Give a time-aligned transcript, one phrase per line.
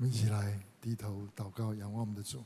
[0.00, 2.38] 我们一起来低头祷告，仰望我们的主，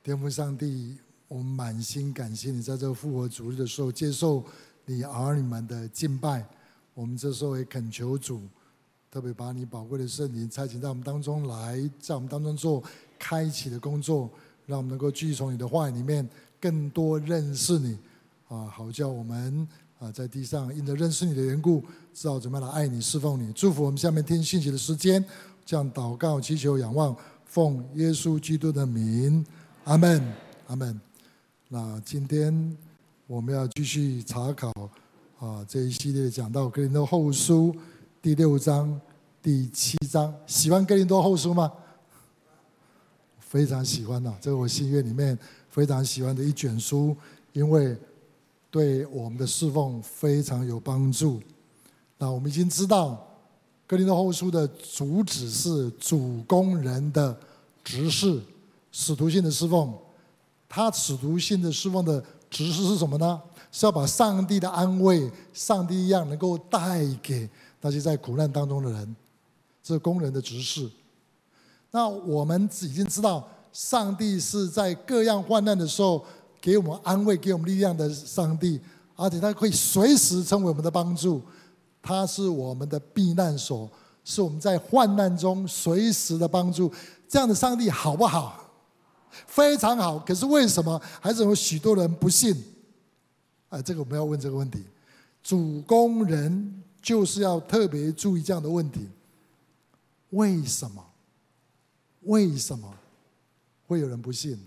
[0.00, 4.44] 天父上帝，我们满心感谢你，在这复活主日的时候接受
[4.86, 6.46] 你儿女们的敬拜。
[6.94, 8.42] 我们这时候也恳求主，
[9.10, 12.80] 特别把你宝贵的圣灵差遣在我们当中来，在我们当中做
[13.18, 14.30] 开启的工作，
[14.64, 16.28] 让我们能够继续从你的话语里面
[16.60, 17.98] 更多认识你
[18.46, 19.66] 啊，好叫我们
[19.98, 21.84] 啊在地上因着认识你的缘故，
[22.14, 23.52] 知道怎么样来爱你、侍奉你。
[23.52, 25.24] 祝福我们下面听信息的时间。
[25.68, 27.14] 这样祷告、祈求、仰望，
[27.44, 29.44] 奉耶稣基督的名，
[29.84, 30.32] 阿门，
[30.66, 30.98] 阿门。
[31.68, 32.74] 那今天
[33.26, 34.72] 我们要继续查考
[35.38, 37.76] 啊这一系列讲到格林多后书
[38.22, 38.98] 第六章、
[39.42, 40.34] 第七章。
[40.46, 41.70] 喜欢格林多后书吗？
[43.38, 47.14] 非常喜欢呐，这是我心愿里面非常喜欢的一卷书，
[47.52, 47.94] 因为
[48.70, 51.42] 对我们的侍奉非常有帮助。
[52.16, 53.27] 那我们已经知道。
[53.88, 57.34] 格林多后书的主旨是主工人的
[57.82, 58.38] 职事，
[58.92, 59.90] 使徒性的侍奉。
[60.68, 63.40] 他使徒性的侍奉的职事是什么呢？
[63.72, 67.48] 是要把上帝的安慰、上帝一样能够带给
[67.80, 69.16] 那些在苦难当中的人。
[69.82, 70.86] 这是工人的职事。
[71.90, 76.22] 那我们已经知道，上帝是在各样患难的时候
[76.60, 78.78] 给我们安慰、给我们力量的上帝，
[79.16, 81.40] 而且他会随时成为我们的帮助。
[82.08, 83.86] 他是我们的避难所，
[84.24, 86.90] 是我们在患难中随时的帮助。
[87.28, 88.64] 这样的上帝好不好？
[89.46, 90.18] 非常好。
[90.18, 92.56] 可是为什么还是有许多人不信？
[93.68, 94.82] 啊，这个我们要问这个问题。
[95.42, 99.06] 主工人就是要特别注意这样的问题。
[100.30, 101.04] 为什么？
[102.22, 102.90] 为什么
[103.86, 104.58] 会有人不信？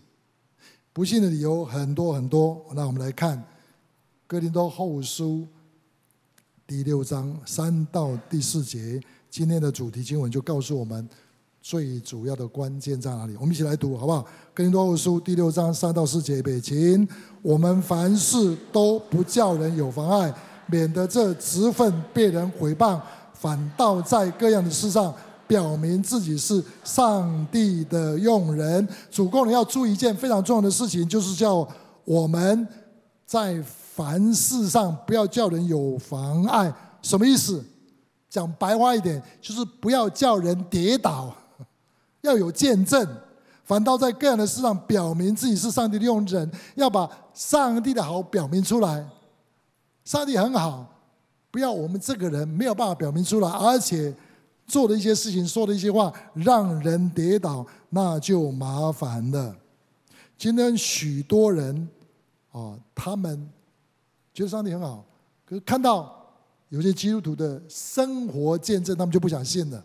[0.94, 2.64] 不信的理由很多很多。
[2.76, 3.36] 那我们来看
[4.28, 5.48] 《哥林多后书》。
[6.72, 8.98] 第六章三到第四节，
[9.30, 11.06] 今天的主题经文就告诉我们
[11.62, 13.36] 最主要的关键在哪里。
[13.42, 14.26] 我们一起来读，好不好？
[14.54, 17.06] 哥林多后书第六章三到四节，北京，
[17.42, 20.34] 我们凡事都不叫人有妨碍，
[20.68, 23.02] 免得这职分被人毁谤，
[23.34, 25.14] 反倒在各样的事上
[25.46, 28.88] 表明自己是上帝的用人。
[29.12, 31.68] 主工人要注意一件非常重要的事情，就是叫
[32.06, 32.66] 我们
[33.26, 33.62] 在。
[33.94, 37.64] 凡事上不要叫人有妨碍，什么意思？
[38.30, 41.36] 讲白话一点，就是不要叫人跌倒，
[42.22, 43.06] 要有见证。
[43.66, 49.06] 反倒在各样的事上表明自己是上帝的用人，要把上帝的好表明出来。
[50.06, 50.86] 上帝很好，
[51.52, 54.14] 不要我们这个人没有办法表明出来，而且
[54.66, 59.54] 做的一些事情、说的一些话让人跌倒，那就麻烦了。
[60.38, 61.90] 今天许多人
[62.54, 63.50] 啊，他们。
[64.34, 65.06] 觉得上帝很好，
[65.46, 66.34] 可是看到
[66.70, 69.84] 有些基督徒的生活见证，他们就不想信了，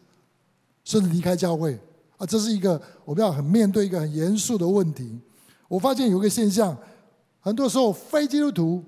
[0.85, 1.79] 甚至离开教会
[2.17, 2.25] 啊！
[2.25, 5.19] 这是一个我们要很面对一个很严肃的问题。
[5.67, 6.77] 我发现有个现象，
[7.41, 8.85] 很多时候非基督徒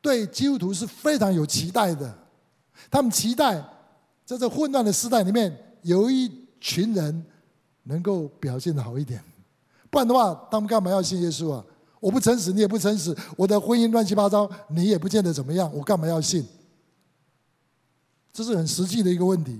[0.00, 2.16] 对基督徒是非常有期待的，
[2.88, 3.56] 他们期待
[4.24, 6.30] 在这混乱的时代里面，有一
[6.60, 7.26] 群人
[7.82, 9.20] 能够表现的好一点，
[9.90, 11.64] 不然的话，他们干嘛要信耶稣啊？
[12.04, 13.16] 我不诚实，你也不诚实。
[13.34, 15.72] 我的婚姻乱七八糟，你也不见得怎么样。
[15.74, 16.44] 我干嘛要信？
[18.30, 19.58] 这是很实际的一个问题。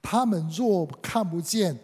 [0.00, 1.78] 他们若看不见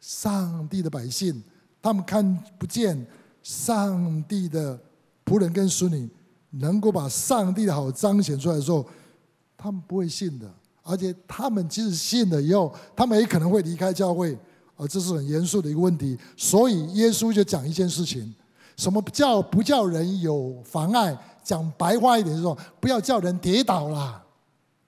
[0.00, 1.42] 上帝的百姓，
[1.80, 3.06] 他们看不见
[3.42, 4.78] 上帝的
[5.24, 6.06] 仆人跟孙女，
[6.50, 8.86] 能够把上帝的好彰显出来的时候，
[9.56, 10.46] 他们不会信的。
[10.82, 14.38] 而且他们即使信了以后，他们也可能会离开教会。
[14.76, 16.18] 啊，这是很严肃的一个问题。
[16.36, 18.34] 所以耶稣就讲一件事情。
[18.82, 21.16] 什么叫不叫人有妨碍？
[21.44, 24.20] 讲白话一点，就是说不要叫人跌倒了，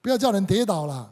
[0.01, 1.09] 不要叫人跌倒了。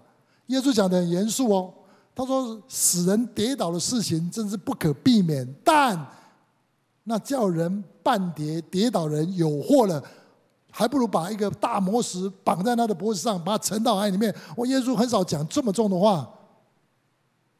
[0.48, 1.74] 耶稣讲的很严肃哦，
[2.14, 5.98] 他说使人跌倒的事情真是不可避免，但
[7.06, 10.04] 那叫人绊跌、跌倒人有祸了，
[10.70, 14.34] 还不如把一个大磨石绑在他的脖子上，把他沉到海里面。
[14.58, 16.30] 我耶稣很少讲这么重的话，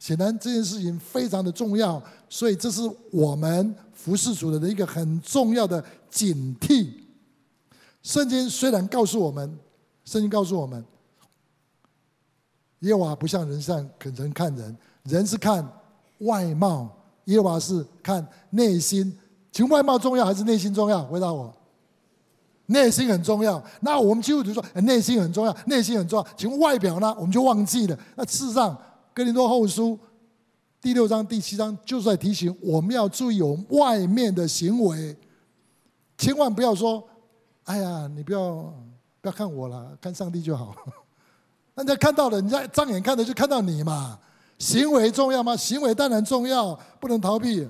[0.04, 3.74] 显然这件事情非常的重要，所以这是我们。
[3.94, 6.90] 服侍主人的一个很重要的警惕。
[8.02, 9.58] 圣经虽然告诉我们，
[10.04, 10.84] 圣经告诉我们，
[12.80, 15.66] 耶和华不像人像人看人，人是看
[16.18, 16.94] 外貌，
[17.26, 19.18] 耶和华是看内心。
[19.54, 21.02] 请外貌重要还是内心重要？
[21.06, 21.56] 回答我。
[22.66, 23.64] 内心很重要。
[23.80, 26.28] 那我们基督徒说，内心很重要，内心很重要。
[26.36, 27.16] 请问外表呢？
[27.18, 27.98] 我们就忘记了。
[28.18, 28.78] 那事实上，
[29.14, 29.98] 哥林多后书。
[30.82, 35.16] 第六章、第七章就是在提醒我们要注意我们外面的行为，
[36.18, 37.02] 千万不要说
[37.64, 38.74] ：“哎呀，你不要
[39.22, 40.76] 不要看我了，看上帝就好。
[41.76, 44.20] ”人家看到了，人家张眼看的就看到你嘛。
[44.60, 45.56] 行为重要吗？
[45.56, 47.66] 行为当然重要，不能逃避。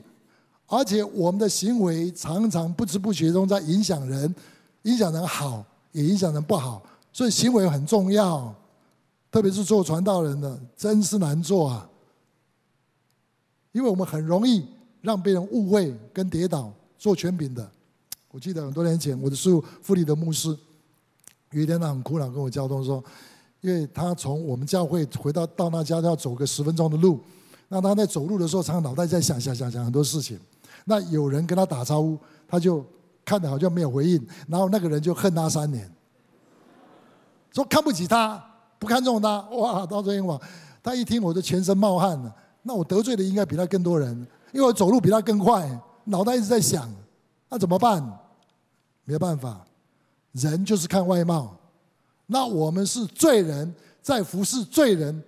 [0.65, 4.33] 而且我们的行为常常不知不觉中在影响人，
[4.83, 6.81] 影响人好，也影响人不好。
[7.11, 8.53] 所以行为很重要，
[9.33, 11.89] 特别是做传道人的，真是难做啊！
[13.71, 14.63] 因为我们很容易
[15.01, 16.71] 让别人误会跟跌倒。
[16.99, 17.69] 做权柄的，
[18.29, 20.57] 我记得很多年前，我的师父傅立德牧师，
[21.51, 23.03] 有一天他很苦恼跟我交通说，
[23.59, 27.19] 因为他从我们教会回到到那家要走个十分钟的路，
[27.67, 30.39] 那他在走路的时候，常常脑袋在想想想想很多事情。
[30.85, 32.85] 那有人跟他打招呼，他就
[33.25, 35.91] 看的好像没有回应，然后那个人就恨他三年，
[37.51, 38.41] 说看不起他，
[38.83, 39.39] 不看重他。
[39.51, 40.37] 哇，到这一晚，
[40.83, 42.35] 他一听我就全身冒汗了。
[42.63, 44.13] 那我得罪的应该比他更多人，
[44.51, 45.67] 因为我走路比他更快。
[46.03, 46.93] 脑袋一直在想，
[47.47, 48.05] 那怎么办？
[49.05, 49.65] 没办法，
[50.33, 51.55] 人就是看外貌。
[52.25, 55.23] 那我们是罪人，在服侍罪人，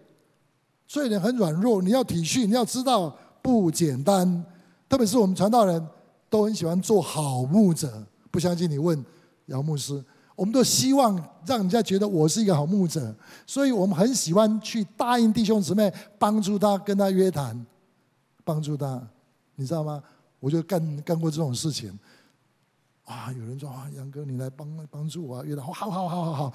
[0.85, 4.45] 罪人很软弱，你要体恤，你要知道不简单。
[4.89, 5.87] 特别是我们传道人
[6.29, 9.03] 都很喜欢做好牧者，不相信你问
[9.45, 10.03] 姚牧师，
[10.35, 11.15] 我们都希望
[11.45, 13.15] 让人家觉得我是一个好牧者，
[13.47, 17.65] 所以我们很喜欢去答应弟兄姊妹，帮助他，跟他约谈，
[18.43, 19.01] 帮助他，
[19.55, 20.03] 你知道吗？
[20.41, 21.97] 我就干干过这种事情，
[23.05, 26.53] 啊，有人说啊，杨哥你来帮帮助我，约他，好好好好好，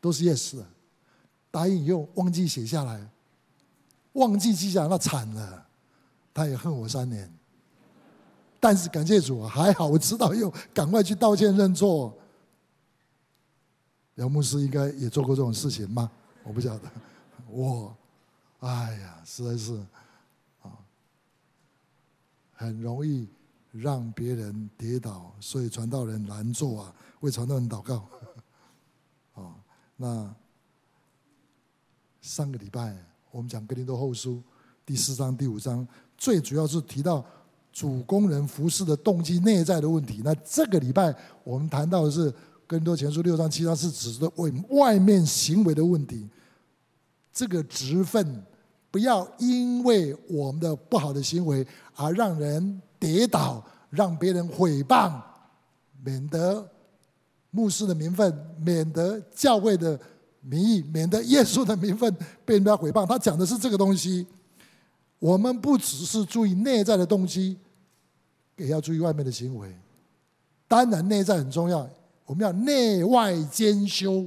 [0.00, 0.62] 都是 yes，
[1.50, 3.04] 答应以后忘记写下来，
[4.12, 5.66] 忘记记下来，那惨了，
[6.32, 7.28] 他也恨我三年。
[8.60, 12.14] 但是感谢主啊，还好我知道，又赶快去道歉认错。
[14.20, 16.10] 姚牧师应该也做过这种事情吗？
[16.44, 16.90] 我不晓得，
[17.48, 17.96] 我，
[18.60, 19.74] 哎呀，实在是。
[20.62, 20.70] 啊
[22.52, 23.26] 很容易
[23.72, 26.94] 让别人跌倒，所以传道人难做啊！
[27.20, 28.06] 为传道人祷告。
[29.32, 29.56] 啊，
[29.96, 30.30] 那
[32.20, 32.94] 上个礼拜
[33.30, 34.42] 我们讲哥林多后书
[34.84, 35.88] 第四章、第五章，
[36.18, 37.24] 最主要是提到
[37.72, 40.20] 主工人服侍的动机内在的问题。
[40.22, 42.30] 那这个礼拜我们谈到的是
[42.70, 46.24] 更多前书六章、七章，是指的为外面行为的问题。
[47.32, 48.44] 这个职分。
[48.92, 51.64] 不要因为我们的不好的行为
[51.94, 55.20] 而让人跌倒，让别人毁谤，
[56.02, 56.68] 免得
[57.52, 59.98] 牧师的名分，免得教会的
[60.40, 62.12] 名义，免得耶稣的名分
[62.44, 63.06] 被人家毁谤。
[63.06, 64.26] 他讲的是这个东西。
[65.20, 67.56] 我们不只是注意内在的动机，
[68.56, 69.72] 也要注意外面的行为。
[70.66, 71.88] 当然，内在很重要，
[72.30, 74.24] 我们要内外兼修。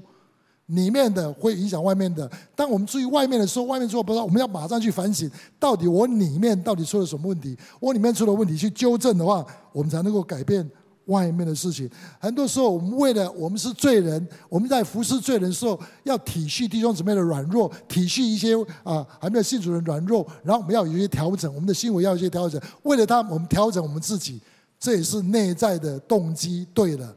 [0.67, 2.29] 里面的会影响外面的。
[2.55, 5.29] 当我们注意外面的时候，外面做不到，我们要马上去反省，
[5.59, 7.55] 到底我里面到底出了什么问题？
[7.81, 10.67] 我里面出了问题，去纠正的话，我们才能够改变
[11.07, 11.87] 外面的事情。
[12.17, 22.59] 很多时候，我们为了我们是罪人，我们在服侍罪人的时候，要体恤弟兄姊妹的软弱，体恤一些啊还没有信主的软弱，然后我们要有一些调整，我们的行为要有一些调整。
[22.83, 24.39] 为了他，我们调整我们自己，
[24.79, 27.13] 这也是内在的动机对了。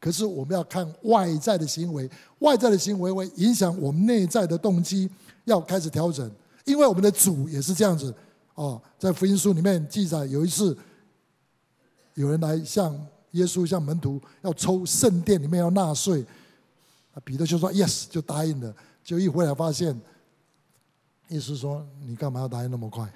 [0.00, 2.08] 可是我们要看外在的行为，
[2.38, 5.10] 外在的行为会影响我们内在的动机，
[5.44, 6.30] 要开始调整。
[6.64, 8.14] 因为我们的主也是这样子
[8.54, 10.76] 哦，在福音书里面记载，有一次
[12.14, 12.94] 有人来向
[13.32, 16.24] 耶稣、向门徒要抽圣殿里面要纳税，
[17.24, 18.74] 彼得就说 “yes”，就答应了。
[19.02, 19.98] 就一回来发现，
[21.28, 23.10] 耶稣说：“你干嘛要答应那么快？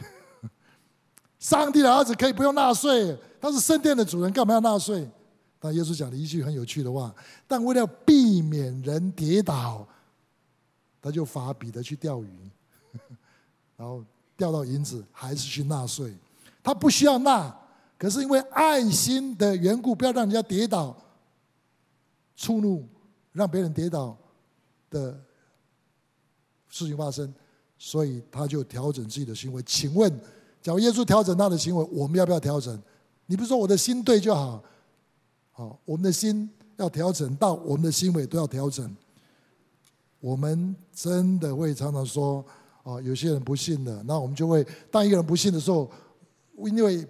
[1.39, 5.09] 上帝的儿子可以不用纳税，他是圣殿的主人，干嘛要纳税？”
[5.65, 7.15] 但耶稣讲了一句很有趣的话，
[7.47, 9.87] 但为了避免人跌倒，
[11.01, 12.51] 他就罚彼得去钓鱼，
[13.79, 14.05] 然后
[14.37, 16.13] 钓到银子还是去纳税。
[16.65, 17.57] 他不需要纳，
[17.97, 20.97] 可是因为爱心的缘故，不要让人家跌倒，
[22.35, 22.85] 触怒
[23.31, 24.19] 让别人跌倒
[24.91, 25.13] 的
[26.69, 27.33] 事情发生，
[27.79, 29.63] 所以他就调整自己的行为。
[29.63, 30.11] 请问，
[30.61, 32.77] 假如耶稣调整他的行为，我们要不要调整？
[33.27, 34.61] 你不是说我的心对就好？
[35.85, 38.95] 我们的心要调整到我们的行为都要调整。
[40.21, 42.45] 我们真的会常常说，
[42.85, 45.91] 啊，有些人不信的，那我们就会当一个人不信的时候，
[46.65, 47.07] 因为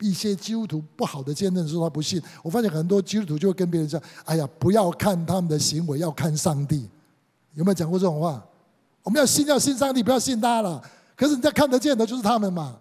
[0.00, 2.22] 一些基督徒不好的见证说他不信。
[2.42, 6.88] 我发现很多基督徒就会跟别人讲：“哎呀，不要看他们的行为，要看上帝。”
[7.54, 8.46] 有没有讲过这种话？
[9.02, 10.82] 我们要信要信上帝，不要信他了。
[11.16, 12.78] 可是人家看得见的就是他们嘛，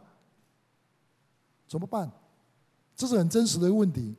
[1.67, 2.11] 怎么办？
[2.95, 4.13] 这是很真实的问题。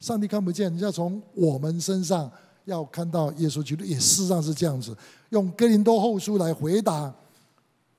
[0.00, 2.30] 上帝看不见，你要从我们身上
[2.64, 4.96] 要看到耶稣基督，也事实上是这样子。
[5.28, 7.14] 用哥林多后书来回答，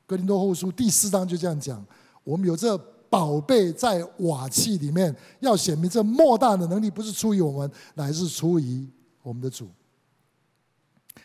[0.05, 1.85] 哥林多后书第四章就这样讲：
[2.23, 2.75] 我们有这
[3.09, 8.87] 宝贝在瓦器里面，要显明这莫大的能力不是出于我们，乃是出于
[9.21, 9.67] 我们的主。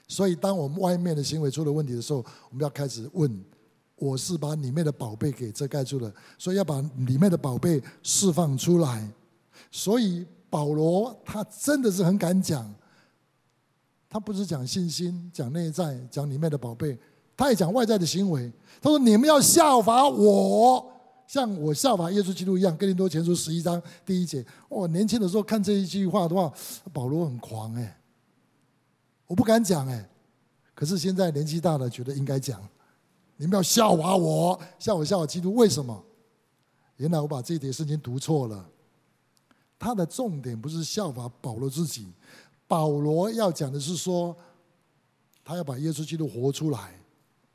[0.07, 2.19] 所以，当我们外面的行为出了问题的时候，
[2.51, 3.45] 我们要开始问
[3.97, 9.09] 我是把里面的宝贝给遮盖住了，所以要把里面的宝贝释放出来。
[9.71, 12.73] 所以保罗他真的是很敢讲，
[14.09, 16.99] 他不是讲信心、讲内在、讲里面的宝贝，
[17.37, 18.53] 他也讲外在的行为。
[18.81, 20.93] 他说：“你们要效法我。”
[21.27, 24.47] 像我效法耶稣基督一样，哥林多前书十一章第一节。
[24.69, 26.53] 我年轻的时候看这一句话的话，
[26.93, 28.01] 保罗很狂哎，
[29.27, 30.09] 我不敢讲哎。
[30.73, 32.61] 可是现在年纪大了，觉得应该讲。
[33.37, 35.53] 你们要效法我，像我效法基督。
[35.55, 36.05] 为什么？
[36.99, 38.65] 原来我把这一节圣经读错了。
[39.79, 42.07] 他的重点不是效法保罗自己，
[42.67, 44.37] 保罗要讲的是说，
[45.45, 46.95] 他要把耶稣基督活出来。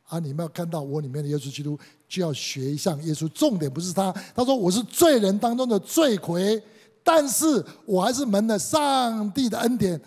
[0.04, 0.20] 啊！
[0.20, 3.30] 你们要看到我里面的耶稣基督，就要学像耶稣。
[3.30, 6.62] 重点不是他，他说我是罪人当中的罪魁，
[7.02, 9.98] 但是我还是蒙了上帝的恩典，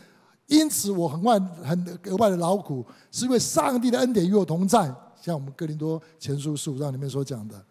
[0.46, 4.94] 因此我很外很额外的劳苦，是因为上帝的恩典与我同在。
[5.22, 7.64] 像我们哥林多前书十五章里面所讲的。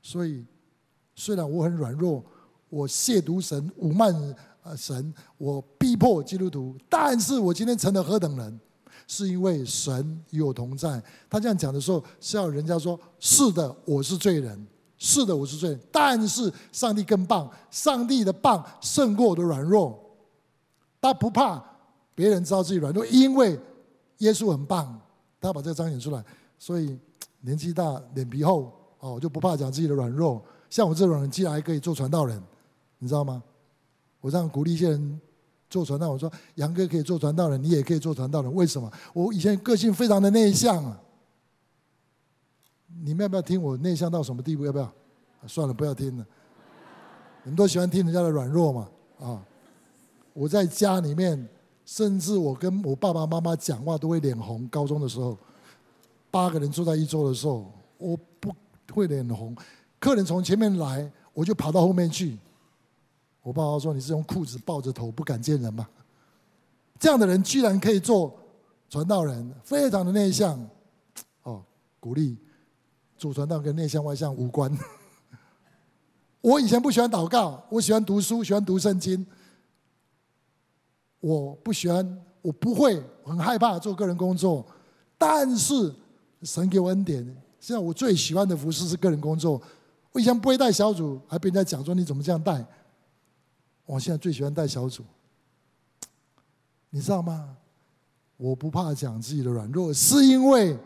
[0.00, 0.42] 所以，
[1.14, 2.24] 虽然我很软弱，
[2.72, 4.14] 我亵渎神、侮慢
[4.62, 8.58] 呃神，我逼迫基督徒，但是我今天成了何等人？
[9.06, 11.02] 是因为神与我同在。
[11.28, 14.56] 他这样讲的时候，是要人家说：“是的，我是罪人；
[14.96, 15.80] 是的，我是罪人。
[15.92, 19.98] 但是上帝更棒，上帝的棒胜过我的软弱。
[20.98, 21.62] 他不怕
[22.14, 23.60] 别人知道自己软弱，因为
[24.18, 24.98] 耶稣很棒。
[25.38, 26.24] 他把这个彰显出来。
[26.58, 26.98] 所以
[27.42, 30.42] 年纪大、脸皮厚哦，就不怕讲自己的软弱。
[30.70, 32.42] 像我这种人，竟然还可以做传道人，
[33.02, 33.42] 你知道吗？
[34.20, 35.20] 我这样鼓励一些人。”
[35.72, 38.54] 做传道，我说杨哥可以做传道人，你也可以做传道人。
[38.54, 38.92] 为什么？
[39.14, 41.00] 我以前个性非常的内向啊。
[43.02, 44.66] 你们要不要听我内向到什么地步？
[44.66, 44.92] 要不要？
[45.46, 46.26] 算了，不要听了。
[47.44, 48.88] 你们都喜欢听人家的软弱嘛？
[49.18, 49.42] 啊！
[50.34, 51.48] 我在家里面，
[51.86, 54.68] 甚至我跟我爸爸妈妈讲话都会脸红。
[54.68, 55.38] 高中的时候，
[56.30, 58.54] 八个人坐在一桌的时候，我不
[58.92, 59.56] 会脸红。
[59.98, 62.38] 客人从前面来，我就跑到后面去。
[63.42, 65.86] 我爸爸说：“你是用裤子抱着头不敢见人吗？”
[66.98, 68.38] 这样的人居然可以做
[68.88, 70.58] 传道人，非常的内向。
[71.42, 71.60] 哦，
[71.98, 72.38] 鼓励
[73.18, 74.72] 主传道跟内向外向无关。
[76.40, 79.26] 我以前不喜欢祷告，我喜欢读书，喜欢读圣经。
[81.18, 84.64] 我不喜欢，我不会，很害怕做个人工作。
[85.18, 85.92] 但是
[86.42, 87.24] 神给我恩典，
[87.58, 89.60] 现在我最喜欢的服事是个人工作。
[90.12, 92.64] 我以前不会带小组，还被人家讲说你怎么这样带。
[93.84, 95.02] 我现在最喜欢带小组，
[96.90, 97.56] 你知道吗？
[98.36, 100.76] 我不怕讲自己的软弱，是因为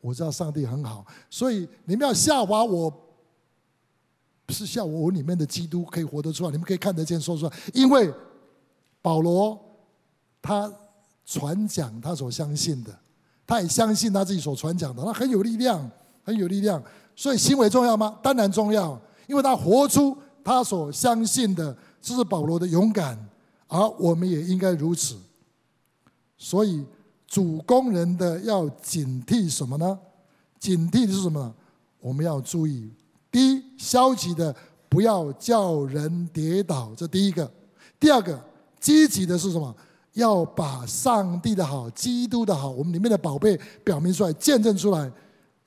[0.00, 2.92] 我知道上帝很好，所以你们要效法我，
[4.50, 7.52] 是笑我，我里面的基督可以活得出来，你们可以看得见、说出来。
[7.72, 8.12] 因为
[9.02, 9.58] 保罗
[10.40, 10.72] 他
[11.24, 12.96] 传讲他所相信的，
[13.46, 15.90] 他也相信他自己所传讲的，他很有力量，
[16.22, 16.82] 很有力量。
[17.16, 18.18] 所以行为重要吗？
[18.22, 20.16] 当然重要，因为他活出。
[20.46, 23.18] 他所相信的，这是保罗的勇敢，
[23.66, 25.16] 而我们也应该如此。
[26.38, 26.86] 所以，
[27.26, 29.98] 主工人的要警惕什么呢？
[30.60, 31.52] 警惕的是什么？
[31.98, 32.88] 我们要注意：
[33.28, 34.54] 第一，消极的
[34.88, 37.44] 不要叫人跌倒，这第一个；
[37.98, 38.40] 第二个，
[38.78, 39.74] 积极的是什么？
[40.12, 45.10] 要把上帝的好、基督的好，我们里面的宝贝表明出来、见证出来，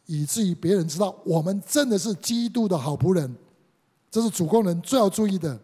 [0.05, 3.35] 以至于别人知道我们真的是基督的好仆人。
[4.11, 5.59] 这是主工人最要注意的，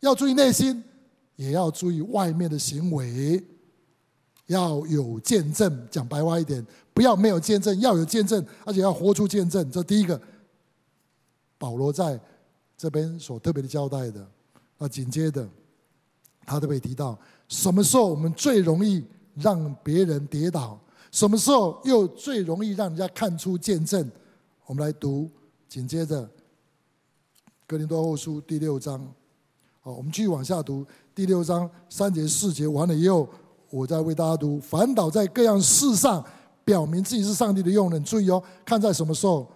[0.00, 0.82] 要注意内心，
[1.36, 3.42] 也要注意外面的行为，
[4.46, 5.86] 要有见证。
[5.90, 9.70] 讲白话一点，不要没有见证，要有见证，而且要活出见证。
[9.70, 10.20] 这第一个，
[11.58, 12.18] 保罗在
[12.76, 14.26] 这边所特别的交代的。
[14.78, 15.48] 那紧接着，
[16.46, 17.18] 他特别提到，
[17.48, 20.80] 什么时候我们最容易让别人跌倒？
[21.10, 24.10] 什么时候又最容易让人家看出见证？
[24.64, 25.30] 我们来读，
[25.68, 26.26] 紧接着。
[27.66, 29.00] 哥林多后书第六章，
[29.80, 33.26] 好，我们继续往下读第六章三节四节完了以后，
[33.70, 34.60] 我再为大家读。
[34.60, 36.22] 反倒在各样事上
[36.64, 39.50] 表明自己是上帝的用人，注意哦，看在什么时候，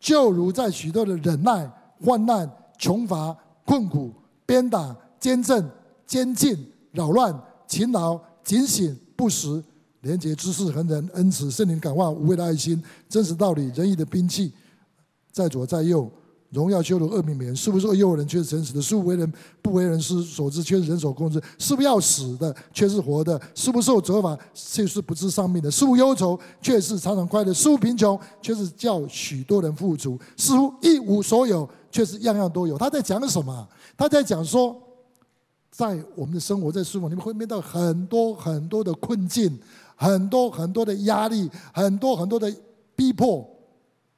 [0.00, 4.12] 就如在许多的忍耐、患难、穷乏、困苦、
[4.44, 5.70] 鞭打、监政、
[6.06, 7.38] 监禁、扰乱、
[7.68, 9.62] 勤劳、警醒、不时、
[10.00, 14.52] 廉洁知识、恒忍、恩慈、圣灵感化、无畏的爱心、真实道理、仁义的兵器，
[15.30, 16.10] 在左在右。
[16.50, 18.82] 荣耀、羞辱、恶名、免，是不是恶诱人却是诚实的？
[18.82, 21.40] 是不为人不为人师所知，却是人所共知？
[21.58, 23.40] 是不要死的，却是活的？
[23.54, 25.70] 是不受责罚，却是不知丧命的？
[25.70, 27.54] 是不忧愁，却是常常快乐？
[27.54, 30.18] 是不贫穷，却是叫许多人富足？
[30.36, 32.76] 似乎一无所有，却是样样都有？
[32.76, 33.68] 他在讲什么？
[33.96, 34.76] 他在讲说，
[35.70, 39.56] 在我们的生活在生活里面会面对很多很多的困境，
[39.94, 42.52] 很多很多的压力，很多很多的
[42.96, 43.48] 逼迫、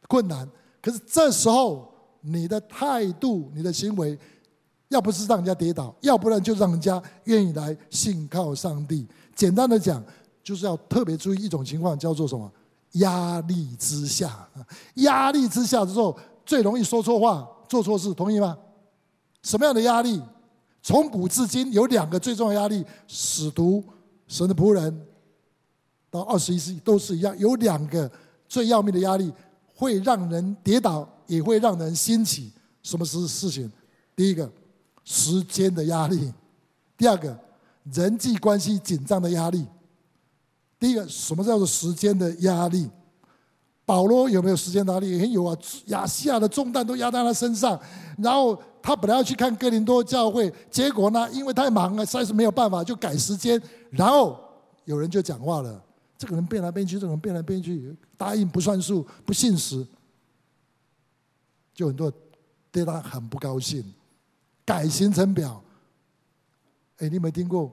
[0.08, 0.48] 困难。
[0.80, 1.91] 可是这时候，
[2.22, 4.18] 你的态度、你的行为，
[4.88, 9.06] 要不是让人家跌倒，要不然就让人家愿意来信靠上帝。
[9.34, 10.02] 简单的讲，
[10.42, 12.50] 就是要特别注意一种情况，叫做什么？
[12.96, 14.46] 压力之下，
[14.96, 16.14] 压力之下的时候，
[16.44, 18.56] 最容易说错话、做错事，同意吗？
[19.42, 20.22] 什么样的压力？
[20.82, 23.82] 从古至今有两个最重要压力：使徒、
[24.28, 25.06] 神的仆人，
[26.10, 28.10] 到二十一世纪都是一样，有两个
[28.46, 29.32] 最要命的压力，
[29.74, 32.52] 会让人跌倒，也会让人兴起。
[32.82, 33.70] 什么是事情？
[34.14, 34.50] 第一个，
[35.04, 36.32] 时间的压力；
[36.96, 37.38] 第二个，
[37.92, 39.64] 人际关系紧张的压力。
[40.78, 42.90] 第一个，什么叫做时间的压力？
[43.86, 45.16] 保罗有没有时间压力？
[45.16, 47.80] 也有啊，亚细亚的重担都压在他身上。
[48.18, 53.60] 然后他本来要去看哥林多教会，结果呢，因为太忙了，实在是没有办法，就改时间。
[53.90, 54.38] 然后
[54.84, 55.82] 有人就讲话了：
[56.18, 59.86] 这个人变来变去，这个人变来变去，答应不算数，不信实。
[61.74, 62.12] 就很多
[62.70, 63.84] 对他很不高兴，
[64.64, 65.62] 改行程表。
[66.98, 67.72] 哎，你有没有听过？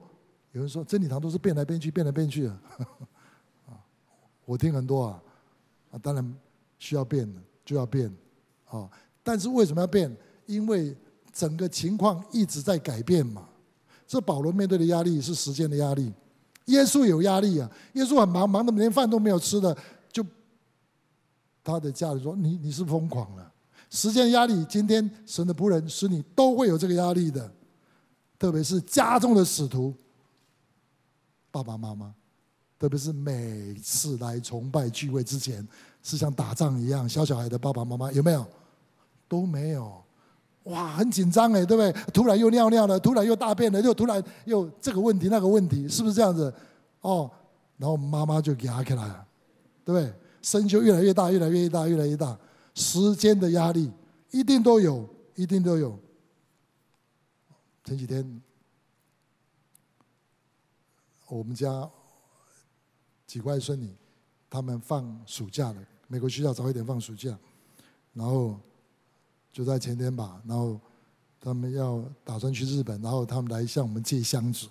[0.52, 2.46] 有人说真理堂都是变来变去，变来变去
[3.66, 3.78] 啊。
[4.44, 5.22] 我听很多啊。
[5.92, 6.36] 啊，当然
[6.78, 8.08] 需要变的就要变，
[8.66, 8.88] 啊！
[9.24, 10.16] 但是为什么要变？
[10.46, 10.96] 因为
[11.32, 13.48] 整个情况一直在改变嘛。
[14.06, 16.12] 这保罗面对的压力是时间的压力，
[16.66, 17.68] 耶稣有压力啊！
[17.94, 19.76] 耶稣很忙，忙得连饭都没有吃的，
[20.12, 20.24] 就
[21.64, 23.52] 他的家人说：“你你是疯狂了。”
[23.90, 27.52] 时间压力，今天神的仆人使你都会有这个压力的，
[28.38, 29.94] 特别是家中的使徒，
[31.50, 32.14] 爸爸妈妈。
[32.78, 35.68] 特别是每次来崇拜聚会之前，
[36.02, 38.46] 是像打仗一样，小小孩的爸爸妈妈有没有？
[39.28, 40.02] 都没有，
[40.62, 41.92] 哇，很紧张哎，对不对？
[42.10, 46.50] 突然又尿尿了，突然又大便了，又突然又这个问题那个问题，是不是这样子？
[47.02, 47.30] 哦，
[47.76, 49.26] 然后妈妈就给压起来了，
[49.84, 50.10] 对不对？
[50.40, 52.34] 声就越来越大，越来越大，越来越大，
[52.74, 53.90] 时间的压力
[54.30, 55.98] 一定都有，一定都有。
[57.84, 58.42] 前几天
[61.28, 61.90] 我们家。
[63.26, 63.94] 几个外孙女，
[64.50, 65.80] 他们放暑假了。
[66.08, 67.38] 美国学校早一点放暑假，
[68.12, 68.58] 然后
[69.52, 70.80] 就在前天吧，然后
[71.38, 74.66] 他们要打算去日本，然后他们来向我们借箱子。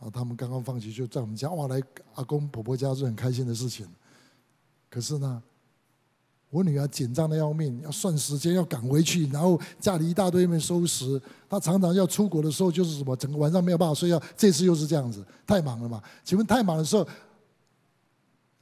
[0.00, 1.80] 啊，他们刚刚放学就在我们家，哇，来
[2.14, 3.88] 阿公婆婆家是很开心的事情。
[4.88, 5.40] 可是呢，
[6.50, 11.20] 我女儿紧张的要命，要算时间，要赶回去，然后家里一大堆没收拾。
[11.48, 14.20] 她常常要出国的时候，就是什么，整个晚上没有办法睡觉。
[14.36, 16.02] 这次又是这样子，太忙了嘛？
[16.24, 17.06] 请问太忙的时候？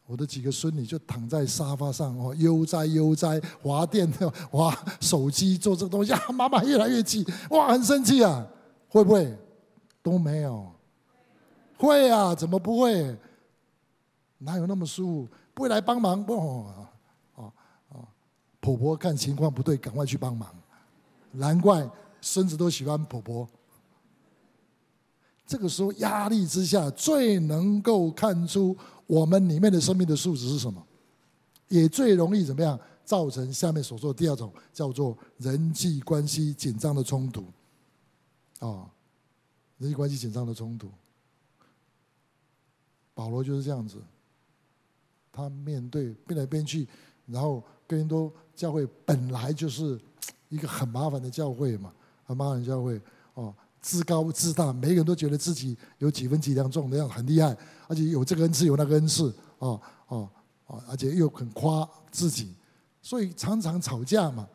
[0.07, 4.11] 我的几个孙女就躺在沙发上哦，悠哉悠哉，滑电
[4.51, 8.46] 滑手机做这个东西啊，妈妈越来越气，哇，很生气啊，
[8.88, 9.37] 会不会？
[10.03, 10.66] 都没有，
[11.77, 13.14] 会啊，怎么不会？
[14.38, 15.29] 哪有那么舒服？
[15.53, 16.64] 不会来帮忙不？
[18.68, 20.54] 婆婆看情况不对，赶快去帮忙，
[21.33, 21.88] 难怪
[22.20, 23.48] 孙子都喜欢婆婆。
[25.46, 28.76] 这个时候压力之下，最能够看出。
[29.07, 30.87] 我们里面的生命的素质是什么？
[31.68, 37.46] 也最容易怎么样造成下面所说的第二种，叫做人际关系紧张的冲突。
[38.59, 38.87] 啊，
[39.78, 40.90] 人际关系紧张的冲突。
[43.14, 43.96] 保罗就是这样子，
[45.33, 46.87] 他面对变来变去，
[47.24, 49.97] 然后哥林多教会本来就是
[50.51, 51.92] 一个很麻烦的教会嘛，
[52.25, 53.01] 很麻烦的教会
[53.35, 53.55] 哦。
[53.81, 60.29] 自高自大，每个人都觉得自己有几分几两重的样子，很厉害，而且有这个恩赐，有那个恩赐，哦哦
[60.66, 62.53] 哦，而且又很夸自己，
[63.01, 64.49] 所以常常吵架嘛。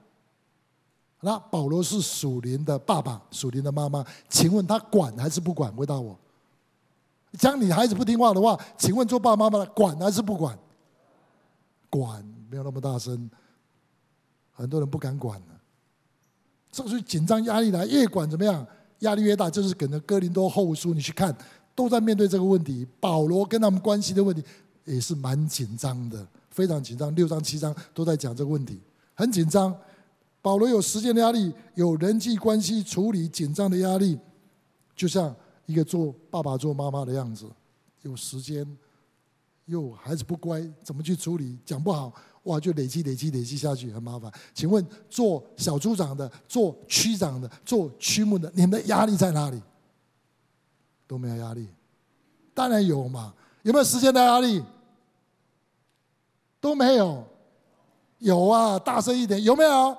[1.21, 5.71] 那保罗是属灵的爸爸，属灵的妈妈，请问他管还是不管？
[5.73, 6.19] 回答我。
[7.39, 10.59] 讲你孩子不听话的话，请问做爸爸妈妈的管还是不管？
[11.89, 13.31] 管，没有那么大声，
[14.53, 15.47] 很多人不敢管了。
[16.71, 18.65] 这个是紧张压力来，越管怎么样？
[18.99, 21.35] 压力越大，就是跟着哥林多后书，你去看，
[21.75, 22.87] 都在面对这个问题。
[23.01, 24.41] 保罗跟他们关系的问题
[24.85, 27.13] 也是蛮紧张的，非常紧张。
[27.13, 28.79] 六章七章都在讲这个问题，
[29.13, 29.75] 很紧张。
[30.41, 34.17] 保罗有时间的压力，有人际关系处理紧张的压力，
[34.95, 35.35] 就像
[35.65, 37.45] 一个做爸爸做妈妈的样子，
[38.03, 38.65] 有时间，
[39.65, 41.59] 又孩子不乖，怎么去处理？
[41.65, 42.13] 讲不好。
[42.43, 44.31] 哇，就累积、累积、累积下去，很麻烦。
[44.53, 49.61] 请问，做小组长的、做区长的、做区牧的，你们的压力在哪里？
[51.07, 51.67] 都没有压力？
[52.53, 53.33] 当然有嘛。
[53.61, 54.61] 有没有时间的压力？
[56.59, 57.23] 都没有。
[58.19, 59.97] 有啊，大声一点，有没有？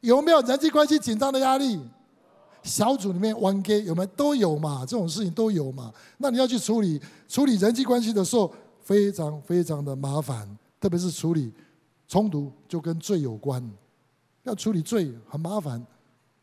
[0.00, 1.78] 有没有人际关系紧张的压力？
[2.62, 4.06] 小组里面玩 gay 有没有？
[4.16, 5.92] 都有嘛，这种事情都有嘛。
[6.16, 8.50] 那你要去处理处理人际关系的时候，
[8.82, 10.48] 非常非常的麻烦。
[10.84, 11.50] 特别是处理
[12.06, 13.66] 冲突，就跟罪有关。
[14.42, 15.82] 要处理罪很麻烦，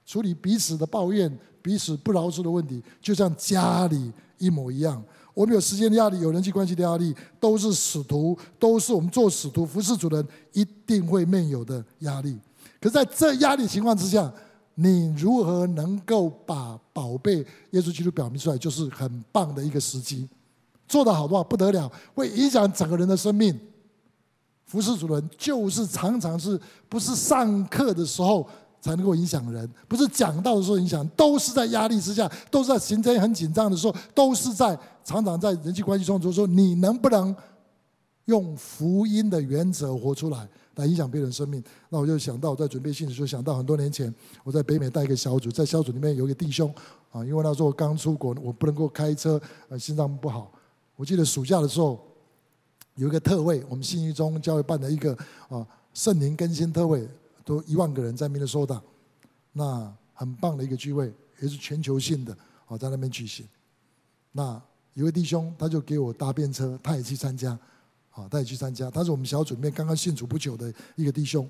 [0.04, 5.00] 处理彼此的抱怨、彼此不饶恕的问题，就像家里一模一样。
[5.36, 12.36] 我们有时间的压力，有人际关系的压力，都是使徒，都是我们做使徒、服侍主人一定会面有的压力。
[12.80, 14.34] 可是在这压力情况之下，
[14.74, 20.28] 你如何能够把宝贝耶稣基督表明出来，就是很棒的一个时机。
[20.88, 23.56] 做得好的话不得了，会影响整个人的生命。
[24.72, 26.58] 服侍主人就是常常是
[26.88, 28.48] 不是上课的时候
[28.80, 37.36] 才能够影响人，不是讲道的时候影响，都是在压力之下，都是在行程很紧张的时候，都是在常常在人际关系中，就是说你能不能
[38.28, 41.62] 用福音的原则活出来，来影响别人生命？
[41.90, 46.74] 那我就想到在准备信的时候，想到很多年前我在北美带一个小组，在小组里面有一个弟兄
[47.12, 50.50] 啊，因为那时候我刚出国，我不能够开车，呃，心脏不好。
[50.96, 52.00] 我记得暑假的时候。
[52.96, 55.18] 有一个特会，我们信义中教会办的一个
[55.50, 57.08] 啊圣灵更新特会，
[57.46, 58.82] 都一万个人在明尼苏达，
[59.54, 63.48] 那很棒的一个聚会，也是全球性的啊，在那边举行。
[64.32, 64.62] 那
[64.94, 67.58] 有位弟兄，他就给我搭便车，他也去参加，
[68.12, 68.92] 啊，他也去参加。
[68.92, 71.50] 他是我们小组里面刚刚信主不久的一个弟兄。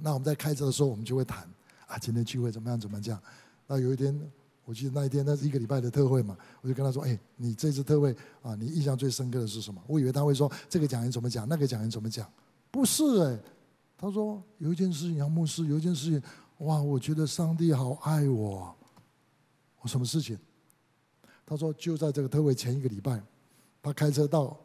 [0.00, 1.48] 那我们在开车的时候，我们就会谈
[1.86, 3.20] 啊，今天聚会怎么样，怎么样？
[3.66, 4.18] 那有一天。
[4.64, 12.26] 我记得那一天，那是一个礼拜的特会嘛，我就跟他说：“哎，你这次特会啊，你印象最深刻的是什么？”我以为他会说这个讲员怎么讲，那个讲员怎么讲，
[12.70, 13.38] 不是哎，
[13.98, 16.22] 他说有一件事情，杨牧师有一件事情，
[16.66, 18.74] 哇，我觉得上帝好爱我。
[19.80, 20.38] 我什么事情？
[21.44, 23.22] 他说就在这个特会前一个礼拜，
[23.82, 24.56] 他开车到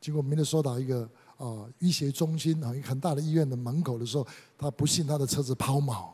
[0.00, 4.26] 经过明尼苏达一个啊医学中心啊一个很大的医院的门口的时候，
[4.56, 6.08] 他不幸他的车子抛锚。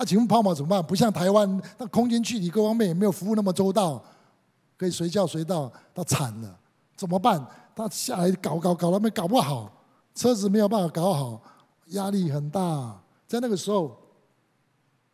[0.00, 0.82] 那、请问抛锚怎么办？
[0.82, 4.02] 不像台湾，那空间距离各方面也没有服务那么周到，
[4.78, 5.70] 可以随叫随到。
[5.94, 6.58] 他惨了，
[6.96, 7.46] 怎么办？
[7.76, 9.70] 他下来搞搞搞，他们搞不好，
[10.14, 11.42] 车子没有办法搞好，
[11.88, 12.98] 压力很大。
[13.28, 13.94] 在那个时候，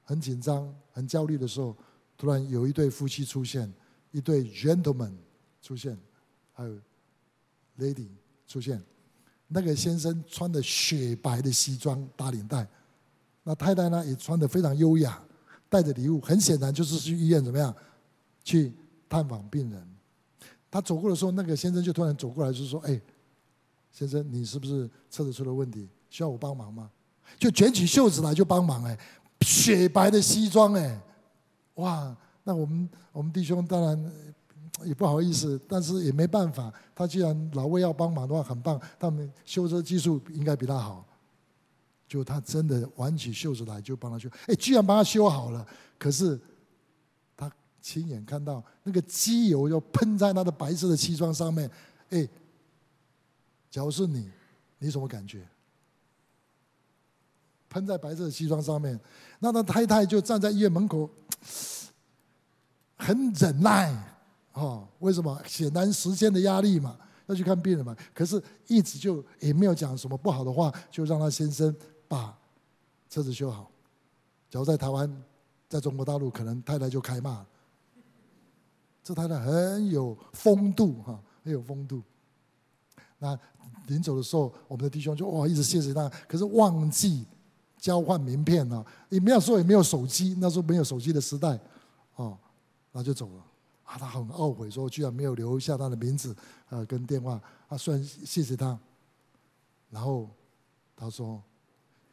[0.04, 1.76] 很紧张、很焦虑的时候，
[2.16, 3.68] 突然有一对夫妻出现，
[4.12, 5.12] 一对 gentleman
[5.60, 5.98] 出现，
[6.52, 6.70] 还有
[7.80, 8.06] lady
[8.46, 8.80] 出现。
[9.48, 12.64] 那个先生穿的雪白的西装打领带。
[13.48, 15.22] 那太太呢，也穿得非常优雅，
[15.68, 17.72] 带着礼物，很显然就是去医院怎么样，
[18.42, 18.72] 去
[19.08, 19.88] 探访病人。
[20.68, 23.00] 他走过的时候，那个先生就突然走过来，就说：“哎，
[23.92, 25.88] 先生，你是不是车子出了问题？
[26.10, 26.90] 需要我帮忙吗？”
[27.38, 28.98] 就卷起袖子来就帮忙哎，
[29.42, 31.00] 雪白的西装哎，
[31.74, 32.16] 哇！
[32.42, 34.12] 那我们我们弟兄当然
[34.84, 36.72] 也不好意思，但是也没办法。
[36.96, 41.06] 他既然老魏要帮忙的话，很棒，他们修车技术应该比他好。
[42.08, 45.66] 就他真的挽起袖子来就帮他修，哎，居然帮他修好了。
[45.98, 46.38] 可是
[47.36, 47.50] 他
[47.82, 51.68] 亲眼看到那个机油要喷在他的白色的西装上面，
[52.10, 52.28] 哎，
[53.70, 54.30] 假如是你，
[54.78, 55.46] 你什么感觉？
[57.68, 58.98] 喷在白色的西装上面，
[59.40, 61.10] 那他太太就站在医院门口，
[62.96, 63.92] 很忍耐，
[64.52, 65.42] 哦，为什么？
[65.44, 67.94] 显然时间的压力嘛，要去看病人嘛。
[68.14, 71.74] 可是一直就也没有讲什么不好的话，就让他先生。
[72.08, 72.36] 把
[73.08, 73.70] 车子修好。
[74.48, 75.10] 假如在台湾，
[75.68, 77.44] 在中国大陆，可能太太就开骂。
[79.02, 82.02] 这太太很有风度哈，很有风度。
[83.18, 83.38] 那
[83.86, 87.24] 临走的时候，我们的弟兄就哇一直谢谢他，可是忘记
[87.78, 88.84] 交换名片了。
[89.08, 91.58] 也没有说也没有手机，那时候没有手机的时代，
[92.16, 92.36] 哦，
[92.92, 93.44] 那就走了。
[93.84, 96.36] 啊，他很懊悔，说居然没有留下他的名字
[96.68, 97.40] 呃跟电话。
[97.68, 98.78] 啊，虽然谢谢他，
[99.90, 100.28] 然后
[100.96, 101.42] 他说。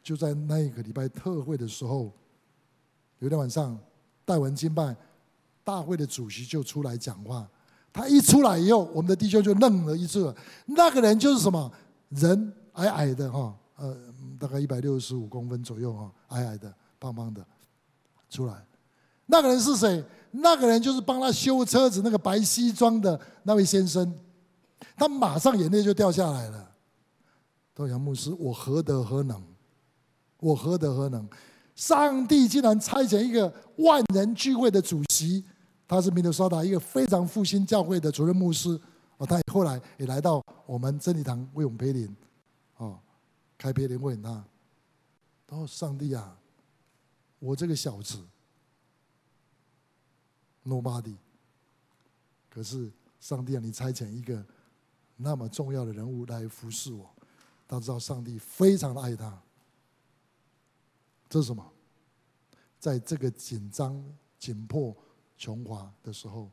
[0.04, 2.12] 就在那一个礼拜特会的时候，
[3.20, 3.76] 有一天晚上
[4.24, 4.94] 带完经办，
[5.64, 7.48] 大会的主席就出来讲话。
[7.90, 10.32] 他一出来以后，我们的弟兄就愣了一次。
[10.66, 11.72] 那个人就是什么？
[12.10, 13.96] 人矮矮的哈，呃，
[14.38, 17.44] 大概一百六十五公分左右哈，矮矮的、胖胖的，
[18.28, 18.62] 出来。
[19.26, 20.04] 那个人是谁？
[20.32, 24.14] 那个人就是帮他修车子那个白西装的那位先生。
[24.96, 26.72] 他马上眼泪就掉下来了。
[27.76, 29.42] 说杨牧师，我何德何能？
[30.44, 31.26] 我何德何能？
[31.74, 35.42] 上帝竟然差遣一个万人聚会的主席，
[35.88, 38.78] 他是明尼苏达一个非常复兴教会的主任牧师。
[39.16, 42.14] 哦，他后来也来到我们真理堂为我们培灵，
[42.76, 43.00] 哦，
[43.56, 44.44] 开培灵会他。
[45.46, 46.36] 他说：“上帝啊，
[47.38, 48.18] 我这个小子
[50.64, 51.16] ，nobody。
[52.50, 54.44] 可是上帝啊，你差遣一个
[55.16, 57.08] 那么重要的人物来服侍我，
[57.66, 59.40] 他知道上帝非常的爱他。”
[61.28, 61.64] 这是什么？
[62.78, 64.04] 在这个紧张、
[64.38, 64.94] 紧迫、
[65.36, 66.50] 穷乏的时候，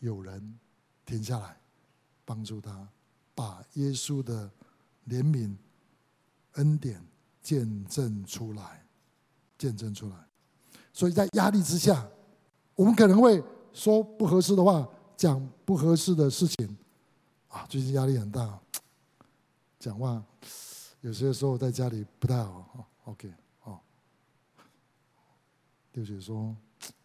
[0.00, 0.58] 有人
[1.04, 1.60] 停下来
[2.24, 2.88] 帮助他，
[3.34, 4.50] 把耶稣的
[5.08, 5.54] 怜悯、
[6.52, 7.04] 恩典
[7.42, 8.84] 见证出来，
[9.58, 10.16] 见证出来。
[10.92, 12.08] 所以在压力之下，
[12.74, 16.76] 我们可能会说不合适的话，讲不合适的事情。
[17.48, 18.58] 啊，最近压力很大，
[19.78, 20.24] 讲话
[21.06, 22.84] 有些时候在家里不太好。
[23.04, 23.78] OK，哦，
[25.92, 26.52] 六姐说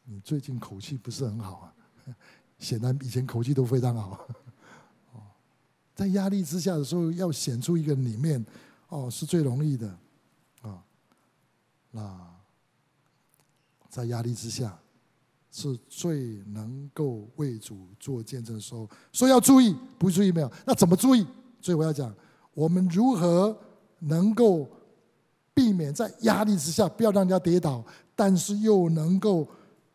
[0.06, 1.76] 你最近口气不是很好啊，
[2.58, 4.28] 显然以前口气都非常好。
[5.14, 5.22] 哦
[5.94, 8.44] 在压力之下的时候，要显出一个里面，
[8.88, 9.96] 哦，是最容易的，
[10.64, 10.84] 啊，
[11.92, 12.36] 那
[13.88, 14.80] 在压力之下，
[15.52, 18.90] 是最能够为主做见证的时候。
[19.12, 20.52] 所以要注意，不注意没有？
[20.66, 21.24] 那怎么注意？
[21.62, 22.12] 所以我要讲，
[22.56, 23.56] 我们如何
[24.02, 24.70] 能够
[25.54, 27.84] 避免在压力之下不要让人家跌倒，
[28.16, 29.48] 但是又能够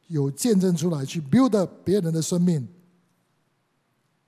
[0.07, 2.67] 有见证出来去 build 别人的生命。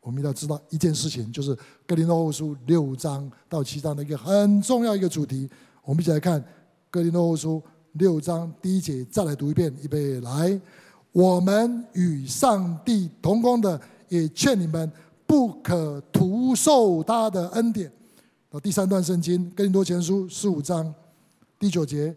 [0.01, 1.55] 我们要知道一件事情，就是
[1.87, 5.49] 《哥林多后书》六章到七章的一个很重要一个主题。
[5.85, 6.41] 我们一起来看
[6.91, 7.63] 《哥林多后书》
[7.93, 10.59] 六章第一节，再来读一遍，预备来。
[11.13, 14.91] 我们与上帝同工的，也劝你们
[15.27, 17.93] 不可徒受他的恩典。
[18.51, 20.95] 到第三段圣经，《哥林多前书》十五章
[21.59, 22.17] 第九节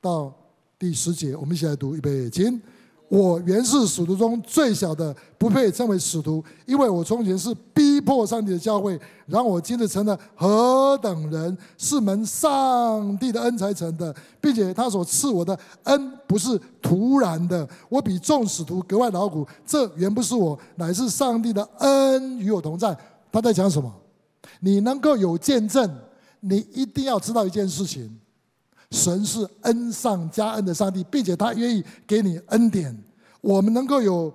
[0.00, 0.32] 到
[0.78, 2.60] 第十节，我们一起来读，预备，请。
[3.08, 8.98] 我原是使徒中最小的，不配称为使徒，因为我从前是逼迫上帝的教会。
[9.26, 17.68] 然后我今日成了何等人，是蒙上帝的恩才成的，并且他所赐我的恩不是突然的。
[17.88, 22.96] 我比众使徒格外劳苦，这原不是我，乃是上帝的恩与我同在。
[23.32, 23.92] 他在讲什么？
[24.60, 25.90] 你能够有见证，
[26.40, 28.18] 你一定要知道一件事情。
[28.90, 32.96] 神是恩上加恩的上帝，并且他愿意给你恩典。
[33.40, 34.32] 我们能够有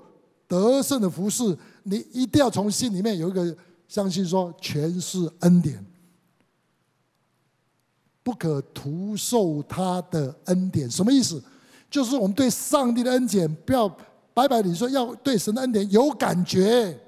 [0.47, 3.55] 得胜的服侍，你一定要从心里面有一个
[3.87, 5.85] 相信，说全是恩典，
[8.23, 10.89] 不可徒受他的恩典。
[10.89, 11.41] 什么意思？
[11.89, 13.87] 就是我们对上帝的恩典不要
[14.33, 16.99] 白白你说，要对神的恩典有感觉。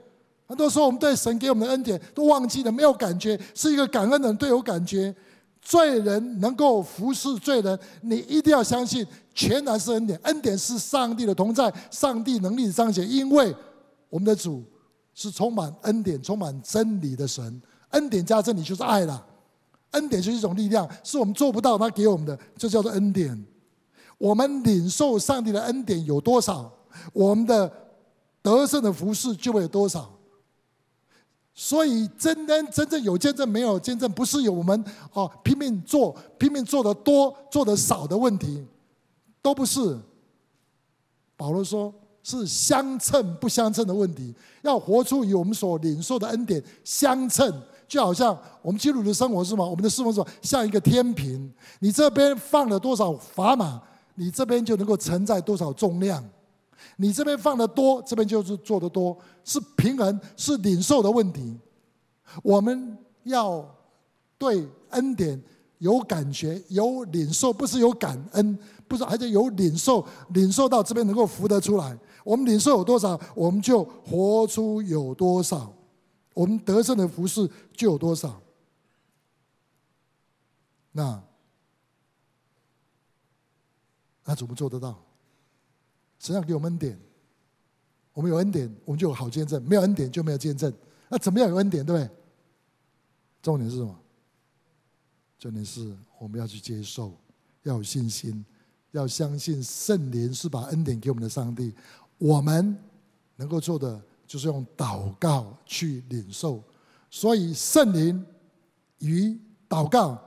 [0.49, 5.15] 很多时候我们对神给我们的恩典都忘记了，没有感觉，是一个感恩的人对有感觉。
[5.61, 10.19] 罪人能够服侍罪人，你一定要相信，全然是恩典。
[10.23, 13.07] 恩典是上帝的同在，上帝能力的彰显。
[13.07, 13.55] 因为
[14.09, 14.63] 我们的主
[15.13, 17.61] 是充满恩典、充满真理的神。
[17.89, 19.23] 恩典加真理就是爱了。
[19.91, 23.45] 恩典就是一种力量，是我们做不到，他给我们的，就叫做恩典。
[24.17, 26.71] 我们领受上帝的恩典有多少，
[27.13, 27.71] 我们的
[28.41, 30.09] 得胜的服侍就会有多少。
[31.61, 38.65] 所以，真真真正有见证没有见证，不是有我们哦拼命做、拼命做的多、做的少的问题，
[39.41, 39.99] 都不是。
[41.35, 41.93] 保罗说
[42.23, 49.65] 是相称不相称的问题，要活出与我们所领受的恩典相称，就好像我们基督徒的生活是吗？
[49.65, 53.81] 我们的生活是像一个天平，你这边放了多少砝码，
[54.15, 56.23] 你这边就能够承载多少重量。
[56.97, 61.57] 你这边放的多，这边就是做的多，是平衡，是领受的问题。
[62.43, 63.63] 我们要
[64.37, 65.41] 对恩典
[65.79, 71.97] 有感觉、有领受，不是有感恩，不是，还是有领受，领受到这边能够浮得出来。
[72.23, 75.73] 我们领受有多少，我们就活出有多少，
[76.33, 78.41] 我们得胜的服饰就有多少。
[80.91, 81.23] 那
[84.25, 85.01] 那怎么做得到？
[86.19, 86.99] 神要给我们恩典，
[88.13, 90.71] 我们有恩典，我们就有好见证；没有恩典就没有见证。
[91.07, 92.15] 那怎么样有恩典，对不对？
[93.41, 93.97] 重点是什么？
[95.39, 97.17] 重点是我们要去接受，
[97.63, 98.45] 要有信心，
[98.91, 101.73] 要相信圣灵是把恩典给我们的上帝。
[102.17, 102.77] 我们
[103.37, 106.61] 能够做的就是用祷告去领受。
[107.09, 108.23] 所以圣灵
[108.99, 110.21] 与祷告，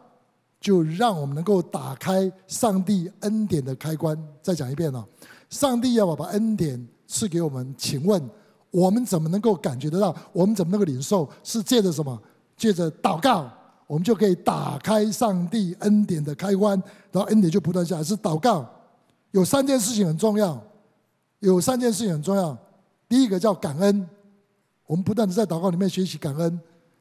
[0.58, 4.16] 就让我们能够打开上帝恩典的开关。
[4.40, 5.06] 再讲一遍哦。
[5.52, 8.30] 上帝要我把恩典赐给我们，请问
[8.70, 10.16] 我们怎么能够感觉得到？
[10.32, 11.28] 我们怎么能够领受？
[11.44, 12.18] 是借着什么？
[12.56, 13.52] 借着祷告，
[13.86, 18.02] 我们就可以打开上帝恩典的开关，然后恩典就不断下来。
[18.02, 18.66] 是祷告，
[19.32, 20.58] 有三件事情很重要，
[21.40, 22.56] 有三件事情很重要。
[23.06, 24.08] 第一个叫感恩，
[24.86, 26.58] 我们不断的在祷告里面学习感恩，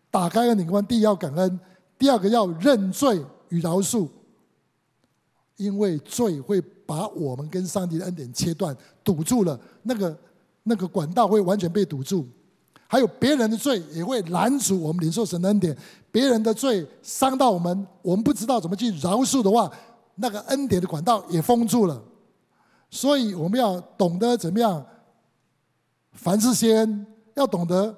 [0.10, 0.86] 打开恩典关。
[0.86, 1.58] 第一要感恩，
[1.98, 4.10] 第二个要认罪与饶恕，
[5.56, 6.62] 因为罪会。
[6.92, 10.18] 把我们跟上帝的恩典切断，堵住了那个
[10.64, 12.28] 那个管道会完全被堵住，
[12.86, 15.74] 还有别人的罪也会拦阻我们领受神的恩典。
[16.12, 19.72] 别人的罪伤到我们，我们不知道怎么去饶恕的话，
[20.16, 22.04] 那个恩典的管道也封住了。
[22.90, 24.86] 所以我们要懂得怎么样，
[26.12, 27.96] 凡事先，要懂得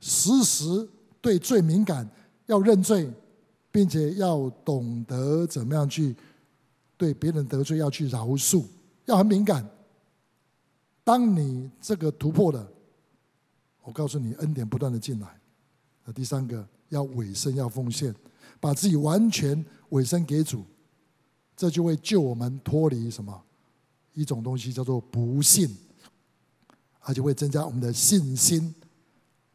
[0.00, 0.88] 时时
[1.20, 2.10] 对罪敏感，
[2.46, 3.08] 要认罪，
[3.70, 6.16] 并且要懂得怎么样去
[7.02, 8.64] 对别人得罪要去饶恕，
[9.06, 9.68] 要很敏感。
[11.02, 12.70] 当你这个突破了，
[13.82, 15.26] 我告诉你，恩典不断的进来。
[16.04, 18.14] 那第三个，要委身，要奉献，
[18.60, 20.64] 把自己完全委身给主，
[21.56, 23.42] 这就会救我们脱离什么？
[24.12, 25.76] 一种东西叫做不信，
[27.00, 28.72] 而且会增加我们的信心。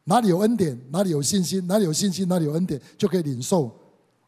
[0.03, 3.73] 哪里有恩典，哪里有信心；哪里有信心，哪里有恩典，就可以领受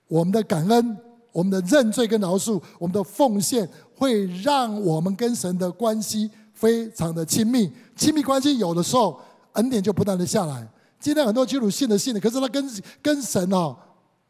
[0.08, 0.98] 我们的感恩、
[1.32, 7.72] 我们的认罪跟饶恕、我们的奉献，会让我们跟神的关系非常的亲密。
[7.96, 9.20] 亲密关系有的时候，
[9.54, 10.68] 恩典就不断的下来。
[11.00, 12.70] 今天很多基督徒信的信的，可是他跟
[13.02, 13.76] 跟神哦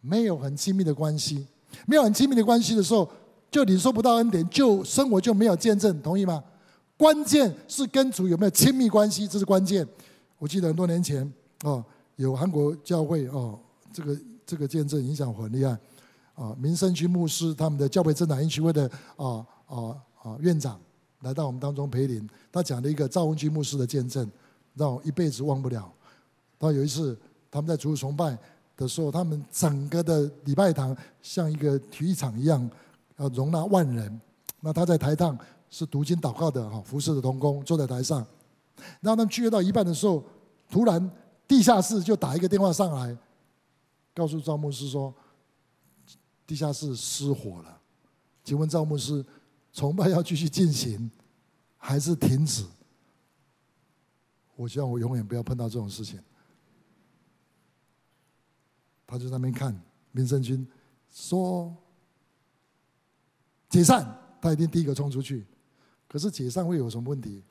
[0.02, 1.46] 没有很亲密的关系，
[1.86, 3.10] 没有很亲密的关系的时候，
[3.50, 6.44] 就领受不到恩典，就生活就没有见证，同意吗？
[6.96, 9.88] 关键是跟主有没有亲密关系，这是关键。
[10.38, 11.32] 我记得很多年前
[11.64, 11.84] 哦，
[12.18, 13.58] 有韩国教会哦，
[13.92, 15.78] 这个这个见证影响很厉害
[16.40, 16.56] 啊。
[16.58, 19.76] 民生区牧师他们的教会真南一区会的啊啊
[20.24, 20.80] 啊院长
[21.22, 24.30] 来到我们当中陪临，他讲了一个赵文居牧师的见证，
[24.74, 25.92] 让我一辈子忘不了。
[26.58, 27.18] 他有一次，
[27.52, 28.38] 他们在主日崇拜
[28.78, 32.70] 的时候，他们整个的礼拜堂像一个体育场一样，
[33.18, 34.22] 要容纳万人。
[34.62, 35.38] 那他在台上
[35.70, 38.26] 是读经祷告的哈，服侍的童工坐在台上。
[39.02, 40.24] 然后他们聚会到一半的时候，
[40.70, 41.12] 突然
[41.48, 43.18] 地下室就打一个电话上来，
[44.14, 45.14] 告诉赵牧师说，
[46.50, 47.80] 地下室失火了。
[48.44, 49.24] 请问赵牧师，
[49.72, 51.12] 崇拜要继续进行，
[51.78, 52.66] 还是停止？
[54.56, 56.20] 我希望我永远不要碰到这种事情。
[59.06, 59.80] 他就在那边看
[60.12, 60.68] 民生军
[61.14, 61.72] 说
[63.70, 65.46] 解散，他一定第一个冲出去。
[66.08, 67.44] 可是解散会有什么问题？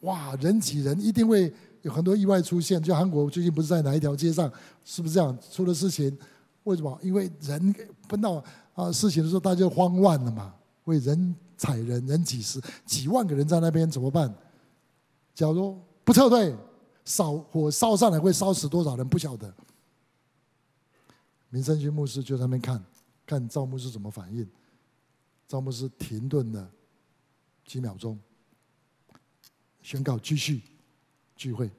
[0.00, 2.82] 哇，人挤人，一定会有很多意外出现。
[2.82, 4.50] 就韩国最近不是在哪一条街上，
[4.82, 6.18] 是不是这样出了事情？
[6.64, 6.98] 为什么？
[7.02, 7.74] 因为人
[8.08, 8.42] 碰到
[8.74, 10.54] 啊事情的时候，大家慌乱了嘛。
[10.84, 14.34] 为人踩人，人挤死几万个人在那边怎么办？
[15.34, 16.56] 假如不撤退，
[17.04, 19.08] 烧火烧上来会烧死多少人？
[19.08, 19.54] 不晓得。
[21.48, 22.82] 民生区牧师就在那边看，
[23.26, 24.48] 看赵牧师怎么反应。
[25.46, 26.70] 赵牧师停顿了
[27.64, 28.18] 几秒钟，
[29.82, 30.62] 宣告继续
[31.36, 31.70] 聚会。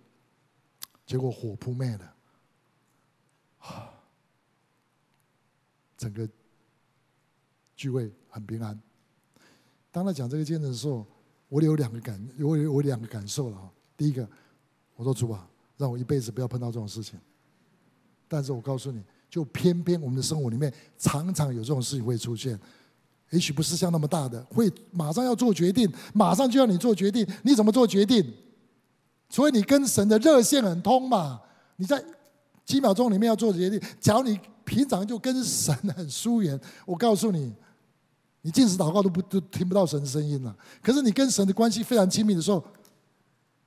[1.06, 2.14] 结果火扑灭了，
[6.02, 6.28] 整个
[7.76, 8.76] 聚会很平安。
[9.92, 11.06] 当他讲这个见证的时候，
[11.48, 13.72] 我有两个感，我有我两个感受了哈。
[13.96, 14.28] 第一个，
[14.96, 17.20] 我说主啊，让我一辈子不要碰到这种事情。
[18.28, 19.04] 但是我告诉你。
[19.32, 22.60] 就偏偏我们的生活里面常常有这种事情会出现，
[23.30, 28.22] 也许不是像那么大的，会马上要做决定，马上就要你做决定，你怎么做决定？
[29.30, 31.40] 所以你跟神的热线很通嘛，
[31.78, 32.04] 你在
[32.66, 33.82] 几秒钟里面要做决定。
[34.02, 34.38] 假如你
[34.72, 37.54] 平常就跟神很疏远，我告诉你，
[38.42, 40.58] 你禁食祷告都不都听不到神的声音了。
[40.82, 42.66] 可是你跟神的关系非常亲密的时候，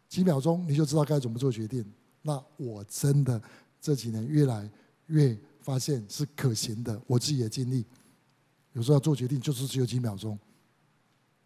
[0.08, 1.84] 几秒钟你就知道该怎么做决定。
[2.22, 3.38] 那我真的
[3.78, 4.70] 这几年越来
[5.08, 5.38] 越。
[5.60, 7.86] 发现是可行的，我自己也经历。
[8.74, 10.38] 有时候要做决定，就是只有几秒钟，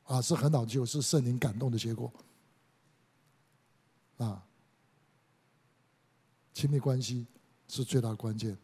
[0.02, 2.12] 啊，是很老旧，是圣灵感动的结果。
[4.16, 4.44] 啊，
[6.52, 7.28] 亲密关系
[7.68, 8.58] 是最大的关键。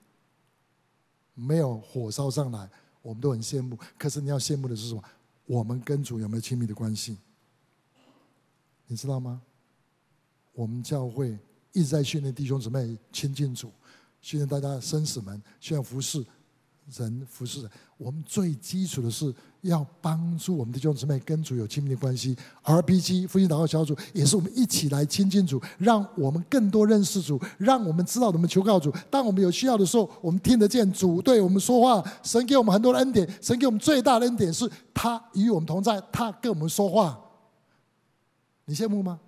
[1.35, 2.71] 没有火烧上来，
[3.03, 3.79] 我们都很羡慕。
[3.99, 5.03] 可是你要羡慕的是什么？
[5.47, 7.19] 我们跟主有没有亲密的关系？
[8.87, 9.43] 你知道吗？
[10.53, 11.39] 我们教会
[11.73, 13.71] 一直在训练弟兄姊妹亲近主。
[14.21, 16.25] 训练大家生死门，训练服侍
[16.97, 17.71] 人，服侍人。
[17.97, 22.37] 我们最基础的是要帮助我们的弟兄姊妹跟主有亲密的关系。
[22.63, 28.93] RPG 复兴祷告小组也是我们一起来亲近主，让我们更多认识主，让我们知道我们求告主。
[29.11, 32.05] 当我们有需要的时候，我们听得见主对我们说话。
[32.23, 37.19] 神给我们很多的恩典，神给我们最大的恩典是他与我们同在，他跟我们说话。
[38.67, 39.21] 你羡慕吗？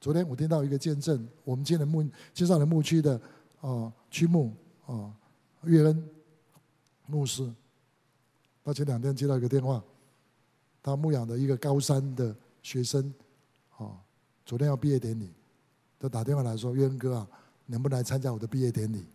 [0.00, 3.18] 昨天我听到一个见证，我们今天牧介绍的牧区的
[3.62, 4.52] 啊区牧
[4.86, 5.10] 啊
[5.66, 6.10] 岳恩
[7.06, 7.52] 牧师，
[8.64, 9.82] 他前两天接到一个电话，
[10.82, 13.12] 他牧养的一个高三的学生
[13.76, 13.98] 啊，
[14.44, 15.30] 昨天要毕业典礼，
[15.98, 17.28] 他打电话来说：“岳恩哥啊，
[17.66, 19.06] 能不能来参加我的毕业典礼？”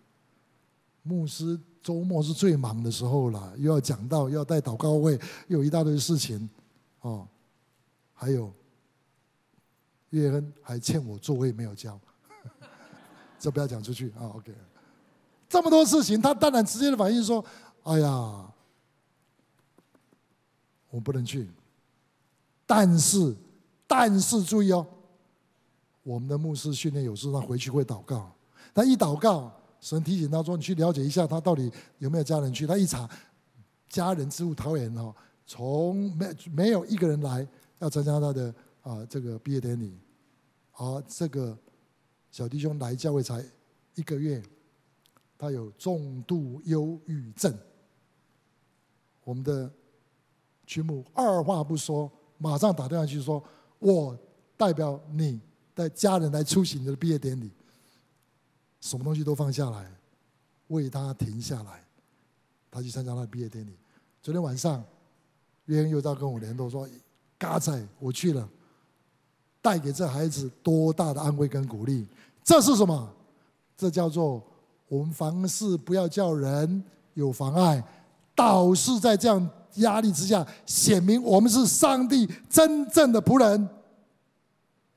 [1.03, 6.49] 牧师周末是最忙的时候了，又要讲道，又要带祷告会，又有一大堆事情
[6.99, 7.27] 啊，
[8.13, 8.53] 还有。
[10.11, 11.99] 岳恩还欠我座位没有交，
[13.37, 14.25] 这不要讲出去啊。
[14.33, 14.51] OK，
[15.49, 17.43] 这么多事情，他当然直接的反应说
[17.83, 18.53] ：“哎呀，
[20.91, 21.49] 我不能去。”
[22.67, 23.35] 但是，
[23.87, 24.85] 但是注意哦，
[26.03, 28.31] 我们的牧师训练有时他回去会祷告，
[28.75, 33.09] 他一祷告，神提醒他说：“你去了解一下，他到底有没有家人去。”他一查，
[33.89, 35.11] 家人之物桃园哦，
[35.47, 37.47] 从没没有一个人来
[37.79, 39.97] 要参加他的啊这个毕业典礼。
[40.73, 41.57] 而这个
[42.29, 43.43] 小弟兄来教会才
[43.95, 44.41] 一个月，
[45.39, 47.57] 他有重度忧郁症。
[49.23, 49.71] 我们的
[50.67, 53.41] 区牧二话不说，马上打电话去说
[53.79, 54.19] ：“我
[54.57, 55.39] 代表你
[55.73, 57.49] 的家人来出席你的毕业典礼，
[58.81, 59.89] 什么东西都放下来，
[60.67, 61.85] 为他停下来，
[62.69, 63.77] 他去参加他的毕业典礼。”
[64.21, 64.83] 昨天晚上，
[65.65, 66.85] 约恩又在跟我联络说
[67.39, 68.49] ：“嘎仔，我去了，
[69.61, 72.05] 带给这孩子多大的安慰跟鼓励？
[72.43, 73.15] 这是什么？
[73.77, 74.45] 这叫做
[74.89, 76.83] 我们凡事不要叫人
[77.13, 77.81] 有妨碍。”
[78.35, 83.69] 倒是在这样压力之下，显明我们是上帝真正的仆人。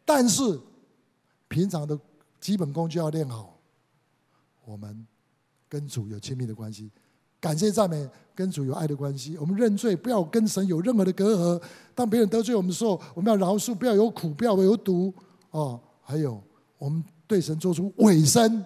[0.05, 0.61] 但是，
[1.49, 1.99] 平常的
[2.40, 3.59] 基本功就要练好。
[4.64, 5.05] 我们
[5.68, 6.88] 跟主有亲密的关系，
[7.40, 9.36] 感谢赞美，跟主有爱的关系。
[9.36, 11.62] 我们认罪，不要跟神有任何的隔阂。
[11.97, 15.12] 当别人得罪我们的时候，我们要饶恕，不要有苦，不要有毒。
[15.51, 16.40] 哦，还有，
[16.78, 18.64] 我们对神做出委身。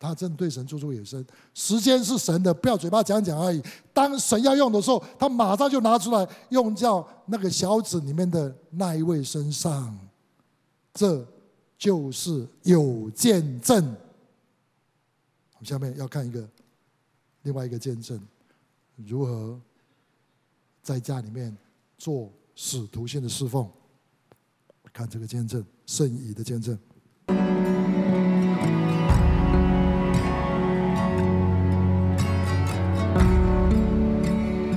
[0.00, 1.22] 他真的对神做出委身，
[1.52, 3.62] 时间是神的，不要嘴巴讲讲而已。
[3.92, 6.88] 当神要用的时候，他马上就拿出来用，在
[7.26, 9.94] 那个小子里面的那一位身上，
[10.94, 11.22] 这
[11.76, 13.84] 就是有见证。
[15.52, 16.48] 我们下面要看一个
[17.42, 18.18] 另外一个见证，
[18.96, 19.60] 如何
[20.82, 21.54] 在家里面
[21.98, 23.68] 做使徒性的侍奉。
[24.94, 26.76] 看这个见证，圣仪的见证。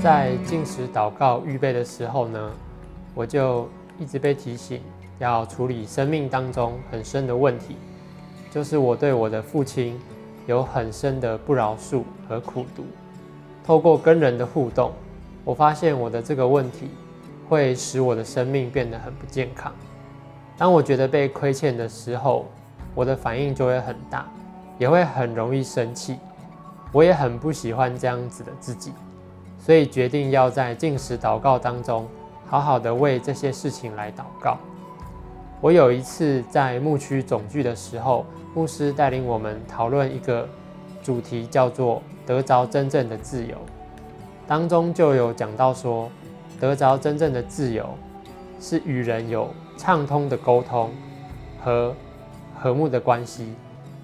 [0.03, 2.51] 在进食祷告预备的时候呢，
[3.15, 4.81] 我就一直被提醒
[5.17, 7.77] 要处理生命当中很深的问题，
[8.51, 9.97] 就是我对我的父亲
[10.45, 12.83] 有很深的不饶恕和苦毒。
[13.63, 14.91] 透过跟人的互动，
[15.45, 16.89] 我发现我的这个问题
[17.47, 19.71] 会使我的生命变得很不健康。
[20.57, 22.45] 当我觉得被亏欠的时候，
[22.93, 24.29] 我的反应就会很大，
[24.77, 26.17] 也会很容易生气。
[26.91, 28.91] 我也很不喜欢这样子的自己。
[29.65, 32.05] 所以决定要在进食祷告当中，
[32.49, 34.57] 好好的为这些事情来祷告。
[35.61, 40.45] 我有一次在牧区总聚的时候，牧师带领我们讨论一个
[41.01, 43.55] 主题，叫做“得着真正的自由”。
[44.45, 46.09] 当中就有讲到说，
[46.59, 47.87] 得着真正的自由，
[48.59, 49.47] 是与人有
[49.77, 50.91] 畅通的沟通
[51.63, 51.95] 和
[52.53, 53.55] 和睦的关系。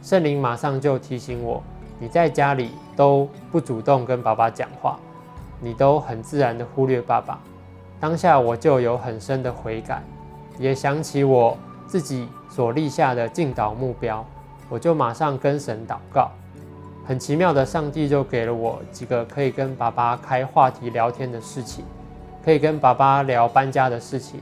[0.01, 1.61] 圣灵马上就提醒我：
[1.99, 4.97] 你在家里都不主动跟爸爸讲话。
[5.61, 7.39] 你都很自然的忽略爸爸，
[7.99, 10.01] 当下我就有很深的悔改，
[10.57, 14.25] 也想起我自己所立下的进祷目标，
[14.69, 16.29] 我就马上跟神祷告。
[17.05, 21.83] 很奇妙的，上帝就给了我几个可以跟爸爸开话题聊天的事情，
[22.45, 24.39] 可以跟爸爸聊搬家的事情，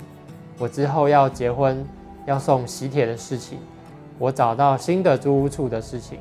[0.59, 1.85] 我之后要结婚
[2.25, 3.57] 要送喜帖的事情，
[4.19, 6.19] 我找到新的租屋处的事情，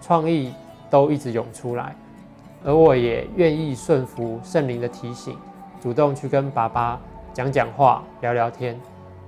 [0.00, 0.54] 创意
[0.88, 1.94] 都一直涌出来。
[2.64, 5.36] 而我也愿意顺服圣灵的提醒，
[5.80, 7.00] 主动去跟爸爸
[7.32, 8.78] 讲讲话、聊聊天。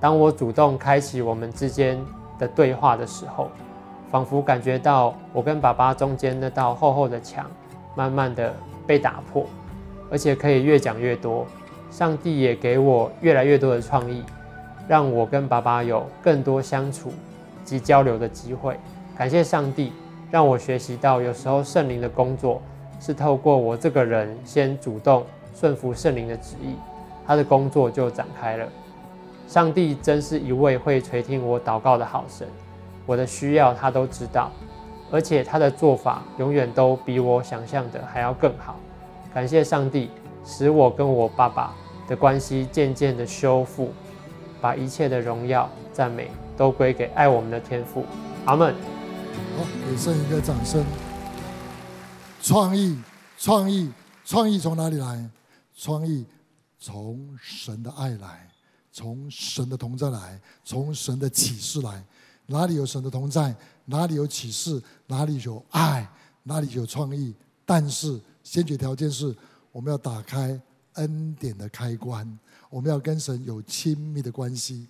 [0.01, 1.99] 当我主动开启我们之间
[2.39, 3.49] 的对话的时候，
[4.11, 7.47] 仿佛感觉到我跟爸爸中间那道厚厚的墙，
[7.97, 8.55] 慢慢的
[8.87, 9.47] 被打破，
[10.11, 11.47] 而且可以越讲越多。
[11.91, 14.23] 上帝也给我越来越多的创意，
[14.87, 17.13] 让我跟爸爸有更多相处
[17.65, 18.79] 及交流的机会。
[19.17, 19.93] 感谢上帝，
[20.31, 22.61] 让我学习到有时候圣灵的工作。
[23.01, 25.25] 是透过我这个人先主动
[25.55, 26.75] 顺服圣灵的旨意，
[27.27, 28.67] 他的工作就展开了。
[29.47, 32.49] 上帝真是一位会垂听我祷告的好神，
[33.07, 34.51] 我的需要他都知道，
[35.11, 38.77] 而且他的做法永远都比我想象的还要更好。
[39.35, 40.11] 感谢上帝，
[40.45, 41.75] 使我跟我爸爸
[42.09, 43.93] 的关系渐渐的修复，
[44.61, 48.05] 把一切的荣耀赞美都归给爱我们的天父。
[48.47, 48.75] 阿门。
[49.57, 50.83] 好，给圣一个掌声。
[52.45, 52.95] 创意，
[53.39, 53.91] 创意，
[54.23, 55.31] 创意从哪里来？
[55.75, 56.27] 创意
[56.79, 58.51] 从神的爱来，
[58.93, 62.05] 从神的同在来，从神的启示来。
[62.45, 66.07] 哪里有神的同在，哪里有启示，哪里有爱，
[66.43, 67.35] 哪里有创意。
[67.65, 69.35] 但是先决条件是，
[69.73, 70.61] 我们要打开
[70.97, 72.39] 恩典的开关，
[72.69, 74.87] 我们要跟神有亲密的关系。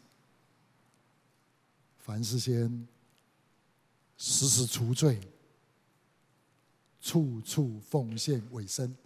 [1.99, 2.89] 凡事先
[4.19, 5.21] 时时除罪。
[7.05, 8.97] 处处奉献委身，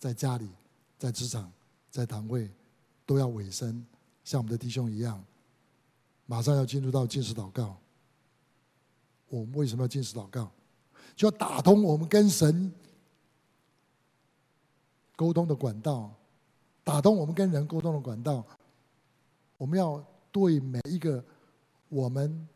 [0.00, 0.50] 在家里、
[0.98, 1.52] 在职场、
[1.92, 2.50] 在堂会，
[3.06, 3.86] 都要委身，
[4.24, 5.24] 像我们的弟兄一样。
[6.26, 7.78] 马上要进入到进食祷告。
[9.28, 10.50] 我们为什么要进食祷告？
[11.14, 12.74] 就要打通我们跟神
[15.14, 16.12] 沟通的管道，
[16.82, 18.44] 打通我们跟人沟通的管道。
[19.56, 21.24] 我们要对每一个
[21.88, 22.48] 我们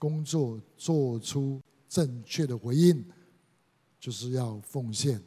[0.00, 3.04] 工作做出正确的回应，
[3.98, 5.22] 就是要奉献。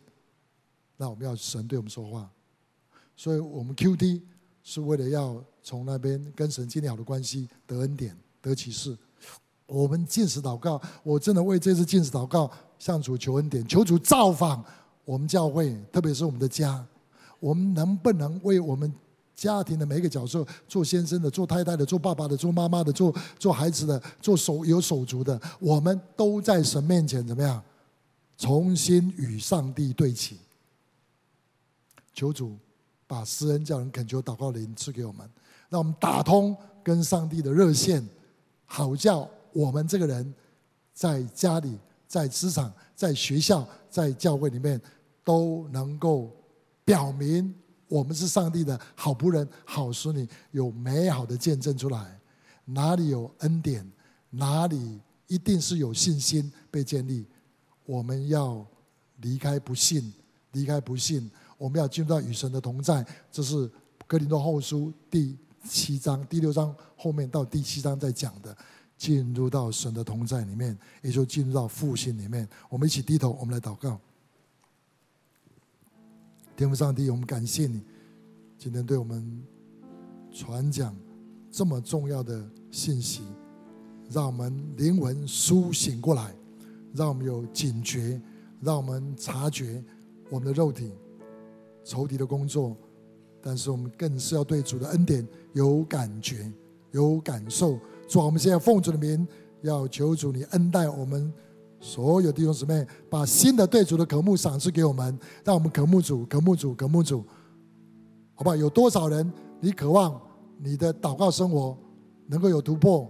[0.97, 2.29] 那我们要神对我们说话，
[3.15, 4.21] 所以我们 QD
[4.63, 8.97] 是为了要从那边跟神建立好的关系，得恩典，得启示。
[9.65, 14.65] 我们进食祷告，我真的为这次进食祷告向主求恩典，求主造访
[15.05, 16.85] 我们教会，特别是我们的家。
[17.39, 18.93] 我们能不能为我们
[19.33, 27.63] 家庭的每一个角色，做先生的、做太太的、做爸爸的、做妈妈的、做做孩子的、做手有手足的，我们都在神面前怎么样？
[28.39, 30.39] 重新与上帝对齐。
[32.13, 32.57] 求主
[33.05, 35.29] 把施恩叫人恳求祷告灵赐给我们，
[35.69, 38.03] 让我们打通跟上帝的热线，
[38.65, 39.29] 好叫。
[39.51, 40.31] 我们这个人，
[40.93, 41.75] 在家里、
[42.07, 44.79] 在职场、在学校、在教会里面，
[45.23, 46.31] 都能够
[46.85, 47.51] 表明
[47.87, 52.19] 我们是上帝的好仆人、好使女，有美好的见证出来。
[52.63, 53.91] 哪里有恩典，
[54.29, 57.25] 哪里一定是有信心被建立。
[57.89, 58.63] 我们要
[59.21, 60.13] 离开不信，
[60.51, 61.27] 离开不信，
[61.57, 63.03] 我们要进入到与神的同在。
[63.31, 63.67] 这是
[64.05, 68.55] 格林多后书第七章、第六章后面到第七章在讲的。
[68.95, 72.45] 进入到神的同在里面，也就进入到复兴里面。
[72.67, 73.97] 我们一起低头，我们来祷告。
[76.57, 77.81] 天父上帝，我们感谢你，
[78.57, 79.41] 今天对我们
[80.33, 80.93] 传讲
[81.49, 83.21] 这么重要的信息，
[84.09, 86.35] 让我们灵魂苏醒过来，
[86.93, 88.21] 让我们有警觉，
[88.61, 89.83] 让我们察觉
[90.29, 90.91] 我们的肉体
[91.83, 92.75] 仇敌的工作，
[93.41, 96.51] 但是我们更是要对主的恩典有感觉、
[96.91, 97.79] 有感受。
[98.07, 99.27] 主，我们现在奉主的名，
[99.61, 101.31] 要求主你恩待我们
[101.79, 107.23] 所有弟兄姊妹，把新的对主的渴慕赏赐给我们，让我们渴慕主，渴慕主，渴慕主，
[108.33, 108.55] 好不好？
[108.55, 110.19] 有多少人你渴望
[110.57, 111.77] 你的祷告生活
[112.27, 113.09] 能够有突破，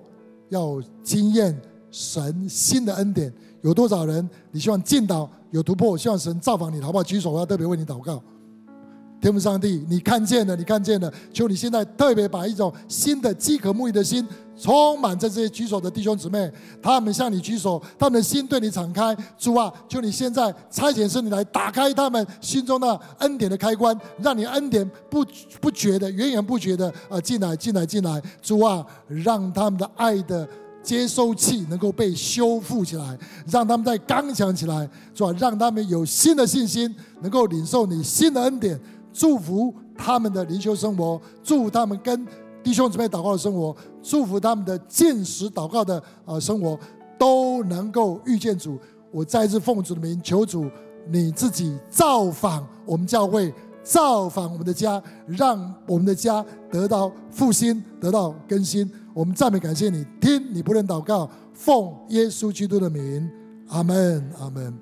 [0.50, 1.60] 要经验
[1.90, 3.34] 神新的恩典？
[3.62, 7.04] 有多少人你希望进到有突破，希望神造访你，好不好？
[7.04, 8.22] 举手，我要特别为你祷告。
[9.22, 14.26] 天父上帝，你看见了，你看见了，求你现在特别把一种新的饥渴沐浴的心
[14.58, 16.50] 充满在这些举手的弟兄姊妹，
[16.82, 19.14] 他们向你举手，他们的心对你敞开。
[19.38, 25.26] 主啊，求你现在差遣圣灵来打开他们心中的恩典的开关，让你恩典不
[25.60, 28.22] 不觉的源源不绝的啊进来进来进来。
[28.42, 30.48] 主啊，让他们的爱的
[30.82, 33.18] 接收器能够被修复起来，
[33.48, 34.90] 让他们再刚强起来。
[35.14, 38.80] 是吧，让他们有新的信心，能够领受你新的恩典。
[39.12, 42.26] 祝福他们的灵修生活，祝福他们跟
[42.64, 46.80] 弟兄姊妹祷告的生活，祝福他们的进食祷告的呃生活，
[47.18, 48.78] 都能够遇见主。
[49.12, 50.70] 我再次奉主的名求主，
[51.10, 53.54] 你自己造访我们教会，
[53.84, 58.90] 造访我们的家，让我们的家得到复兴，得到更新。
[59.14, 63.30] 我们赞美感谢你，听你不能祷告，奉耶稣基督的名，
[63.68, 64.80] 阿门，阿门。